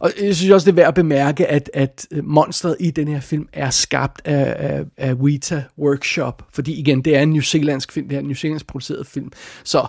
og 0.00 0.10
jeg 0.22 0.36
synes 0.36 0.50
også, 0.50 0.64
det 0.64 0.72
er 0.72 0.76
værd 0.76 0.88
at 0.88 0.94
bemærke, 0.94 1.46
at, 1.46 1.70
at 1.74 2.06
monstret 2.22 2.76
i 2.80 2.90
den 2.90 3.08
her 3.08 3.20
film 3.20 3.48
er 3.52 3.70
skabt 3.70 4.22
af, 4.24 4.56
af, 4.58 4.84
af 4.96 5.14
Weta 5.14 5.64
Workshop. 5.78 6.42
Fordi 6.52 6.80
igen, 6.80 7.02
det 7.02 7.16
er 7.16 7.20
en 7.20 7.30
New 7.30 7.42
Zealandsk 7.42 7.92
film, 7.92 8.08
det 8.08 8.16
er 8.16 8.20
en 8.20 8.26
New 8.26 8.34
Zealandsk 8.34 8.66
produceret 8.66 9.06
film. 9.06 9.32
Så 9.64 9.86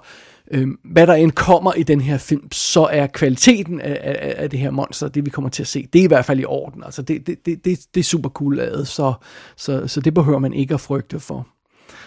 øh, 0.52 0.68
hvad 0.84 1.08
der 1.08 1.14
end 1.14 1.32
kommer 1.32 1.74
i 1.74 1.84
den 1.84 2.02
her 2.02 2.18
film, 2.18 2.52
så 2.52 2.84
er 2.92 3.08
kvaliteten 3.08 3.82
af, 3.82 4.00
af, 4.04 4.36
af 4.38 4.50
det 4.50 4.60
her 4.60 4.72
monster, 4.72 5.08
det 5.08 5.26
vi 5.26 5.30
kommer 5.30 5.50
til 5.50 5.64
at 5.64 5.68
se, 5.68 5.88
det 5.94 6.00
er 6.00 6.04
i 6.04 6.08
hvert 6.08 6.26
fald 6.26 6.40
i 6.40 6.46
orden. 6.46 6.84
Altså 6.84 7.02
det, 7.02 7.28
det, 7.28 7.46
det, 7.46 7.66
det, 7.66 7.80
det 7.94 8.00
er 8.00 8.04
super 8.04 8.30
cool 8.30 8.56
lavet, 8.56 8.88
så, 8.88 9.14
så, 9.58 9.88
så 9.88 10.02
det 10.02 10.14
behøver 10.14 10.40
man 10.40 10.54
ikke 10.54 10.74
at 10.74 10.82
frygte 10.82 11.20
for. 11.20 11.48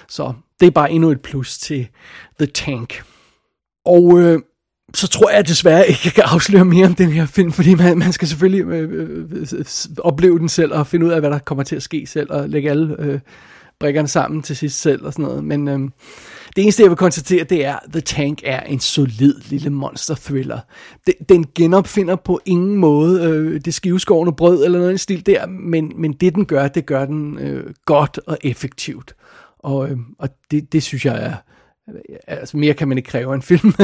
Så 0.09 0.33
det 0.61 0.67
er 0.67 0.71
bare 0.71 0.91
endnu 0.91 1.11
et 1.11 1.21
plus 1.21 1.59
til 1.59 1.89
The 2.39 2.47
Tank. 2.47 3.03
Og 3.85 4.19
øh, 4.19 4.41
så 4.95 5.09
tror 5.09 5.31
jeg 5.31 5.49
desværre 5.49 5.89
ikke, 5.89 6.01
jeg 6.05 6.13
kan 6.13 6.25
afsløre 6.27 6.65
mere 6.65 6.87
om 6.87 6.95
den 6.95 7.11
her 7.11 7.27
film, 7.27 7.53
fordi 7.53 7.75
man, 7.75 7.99
man 7.99 8.13
skal 8.13 8.29
selvfølgelig 8.29 8.65
øh, 8.65 8.91
øh, 8.93 9.47
øh 9.53 9.65
opleve 9.99 10.39
den 10.39 10.49
selv 10.49 10.73
og 10.73 10.87
finde 10.87 11.07
ud 11.07 11.11
af, 11.11 11.21
hvad 11.21 11.31
der 11.31 11.39
kommer 11.39 11.65
til 11.65 11.77
at 11.77 11.83
ske 11.83 12.07
selv, 12.07 12.33
og 12.33 12.49
lægge 12.49 12.71
alle 12.71 12.97
øh, 12.99 13.21
brikkerne 13.81 14.09
sammen 14.09 14.43
til 14.43 14.57
sidst 14.57 14.81
selv 14.81 15.07
og 15.07 15.13
sådan 15.13 15.25
noget. 15.25 15.45
Men 15.45 15.69
øh, 15.69 15.79
det 16.57 16.63
eneste, 16.63 16.83
jeg 16.83 16.91
vil 16.91 16.97
konstatere, 16.97 17.45
det 17.45 17.65
er, 17.65 17.77
at 17.77 17.93
The 17.93 18.01
Tank 18.01 18.41
er 18.45 18.61
en 18.61 18.81
solid 18.81 19.35
lille 19.49 19.71
monster-thriller. 19.71 20.61
Den, 21.07 21.15
den 21.29 21.47
genopfinder 21.55 22.17
på 22.17 22.41
ingen 22.47 22.77
måde 22.77 23.23
øh, 23.25 23.61
det 23.61 23.75
skiveskårende 23.75 24.33
brød 24.33 24.65
eller 24.65 24.79
noget 24.79 24.95
i 24.95 24.99
stil 24.99 25.27
der, 25.27 25.47
men, 25.47 25.93
men 25.97 26.13
det 26.13 26.35
den 26.35 26.47
gør, 26.47 26.69
det 26.69 26.87
gør 26.87 27.05
den 27.05 27.39
øh, 27.39 27.75
godt 27.85 28.21
og 28.27 28.39
effektivt. 28.43 29.15
Og, 29.59 29.91
øh, 29.91 29.99
og 30.19 30.29
det, 30.51 30.73
det 30.73 30.83
synes 30.83 31.05
jeg 31.05 31.25
er, 31.25 31.35
øh, 31.89 32.17
altså 32.27 32.57
mere 32.57 32.75
kan 32.75 32.89
man 32.89 32.99
ikke 32.99 33.11
kræve 33.11 33.35
en 33.35 33.43
film. 33.43 33.75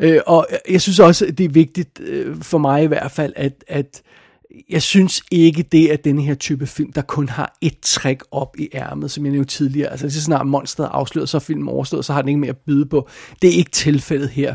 Øh, 0.00 0.20
og 0.26 0.46
jeg 0.70 0.80
synes 0.80 1.00
også, 1.00 1.26
det 1.26 1.44
er 1.44 1.48
vigtigt 1.48 2.00
øh, 2.00 2.42
for 2.42 2.58
mig 2.58 2.82
i 2.82 2.86
hvert 2.86 3.10
fald, 3.10 3.32
at, 3.36 3.64
at 3.68 4.02
jeg 4.70 4.82
synes 4.82 5.22
ikke, 5.30 5.62
det 5.62 5.92
er 5.92 5.96
denne 5.96 6.22
her 6.22 6.34
type 6.34 6.66
film, 6.66 6.92
der 6.92 7.02
kun 7.02 7.28
har 7.28 7.58
et 7.60 7.80
trick 7.82 8.24
op 8.30 8.56
i 8.58 8.68
ærmet, 8.74 9.10
som 9.10 9.24
jeg 9.24 9.32
nævnte 9.32 9.50
tidligere. 9.50 9.90
Altså, 9.90 10.10
så 10.10 10.22
snart 10.22 10.46
monsteret 10.46 10.86
afslører, 10.86 11.00
afsløret, 11.00 11.28
så 11.28 11.36
er 11.36 11.40
filmen 11.40 11.68
overstået, 11.68 12.04
så 12.04 12.12
har 12.12 12.22
den 12.22 12.28
ikke 12.28 12.40
mere 12.40 12.50
at 12.50 12.58
byde 12.66 12.86
på. 12.86 13.08
Det 13.42 13.50
er 13.50 13.54
ikke 13.54 13.70
tilfældet 13.70 14.28
her. 14.28 14.54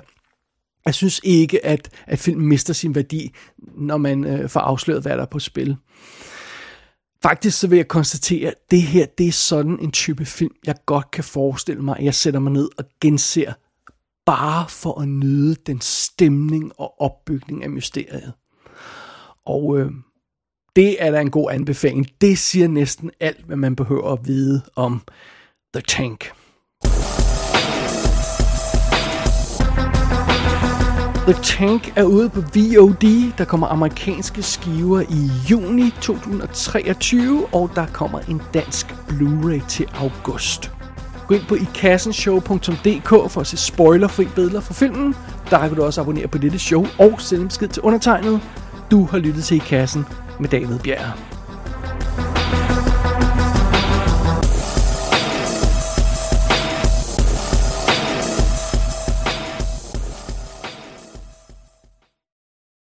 Jeg 0.85 0.93
synes 0.93 1.21
ikke, 1.23 1.65
at, 1.65 1.89
at 2.07 2.19
filmen 2.19 2.47
mister 2.47 2.73
sin 2.73 2.95
værdi, 2.95 3.31
når 3.77 3.97
man 3.97 4.23
øh, 4.23 4.49
får 4.49 4.59
afsløret, 4.59 5.01
hvad 5.01 5.11
der 5.11 5.21
er 5.21 5.25
på 5.25 5.39
spil. 5.39 5.75
Faktisk 7.23 7.59
så 7.59 7.67
vil 7.67 7.75
jeg 7.75 7.87
konstatere, 7.87 8.47
at 8.47 8.55
det 8.71 8.81
her, 8.81 9.05
det 9.17 9.27
er 9.27 9.31
sådan 9.31 9.79
en 9.81 9.91
type 9.91 10.25
film, 10.25 10.55
jeg 10.65 10.75
godt 10.85 11.11
kan 11.11 11.23
forestille 11.23 11.81
mig, 11.81 11.97
at 11.97 12.05
jeg 12.05 12.15
sætter 12.15 12.39
mig 12.39 12.51
ned 12.51 12.69
og 12.77 12.85
genser, 13.01 13.53
bare 14.25 14.69
for 14.69 15.01
at 15.01 15.07
nyde 15.07 15.55
den 15.55 15.81
stemning 15.81 16.71
og 16.77 17.01
opbygning 17.01 17.63
af 17.63 17.69
mysteriet. 17.69 18.33
Og 19.45 19.79
øh, 19.79 19.91
det 20.75 21.03
er 21.03 21.11
da 21.11 21.21
en 21.21 21.31
god 21.31 21.51
anbefaling. 21.51 22.07
Det 22.21 22.37
siger 22.37 22.67
næsten 22.67 23.11
alt, 23.19 23.45
hvad 23.45 23.57
man 23.57 23.75
behøver 23.75 24.13
at 24.13 24.27
vide 24.27 24.61
om 24.75 25.01
The 25.73 25.81
Tank. 25.81 26.31
The 31.29 31.43
Tank 31.43 31.93
er 31.95 32.03
ude 32.03 32.29
på 32.29 32.41
VOD. 32.41 33.33
Der 33.37 33.45
kommer 33.45 33.67
amerikanske 33.67 34.43
skiver 34.43 35.01
i 35.01 35.49
juni 35.51 35.91
2023, 36.01 37.45
og 37.53 37.71
der 37.75 37.85
kommer 37.93 38.19
en 38.19 38.41
dansk 38.53 38.85
Blu-ray 38.87 39.67
til 39.67 39.87
august. 39.93 40.71
Gå 41.27 41.35
ind 41.35 41.43
på 41.43 41.55
ikassenshow.dk 41.55 43.31
for 43.31 43.39
at 43.39 43.47
se 43.47 43.57
spoilerfri 43.57 44.25
billeder 44.35 44.61
fra 44.61 44.73
filmen. 44.73 45.15
Der 45.49 45.67
kan 45.67 45.75
du 45.75 45.83
også 45.83 46.01
abonnere 46.01 46.27
på 46.27 46.37
dette 46.37 46.59
show 46.59 46.85
og 46.99 47.21
sende 47.21 47.41
en 47.41 47.47
besked 47.47 47.67
til 47.67 47.83
undertegnet. 47.83 48.41
Du 48.91 49.05
har 49.05 49.17
lyttet 49.17 49.43
til 49.43 49.57
I 49.57 49.59
Kassen 49.59 50.05
med 50.39 50.49
David 50.49 50.79
Bjerg. 50.79 51.13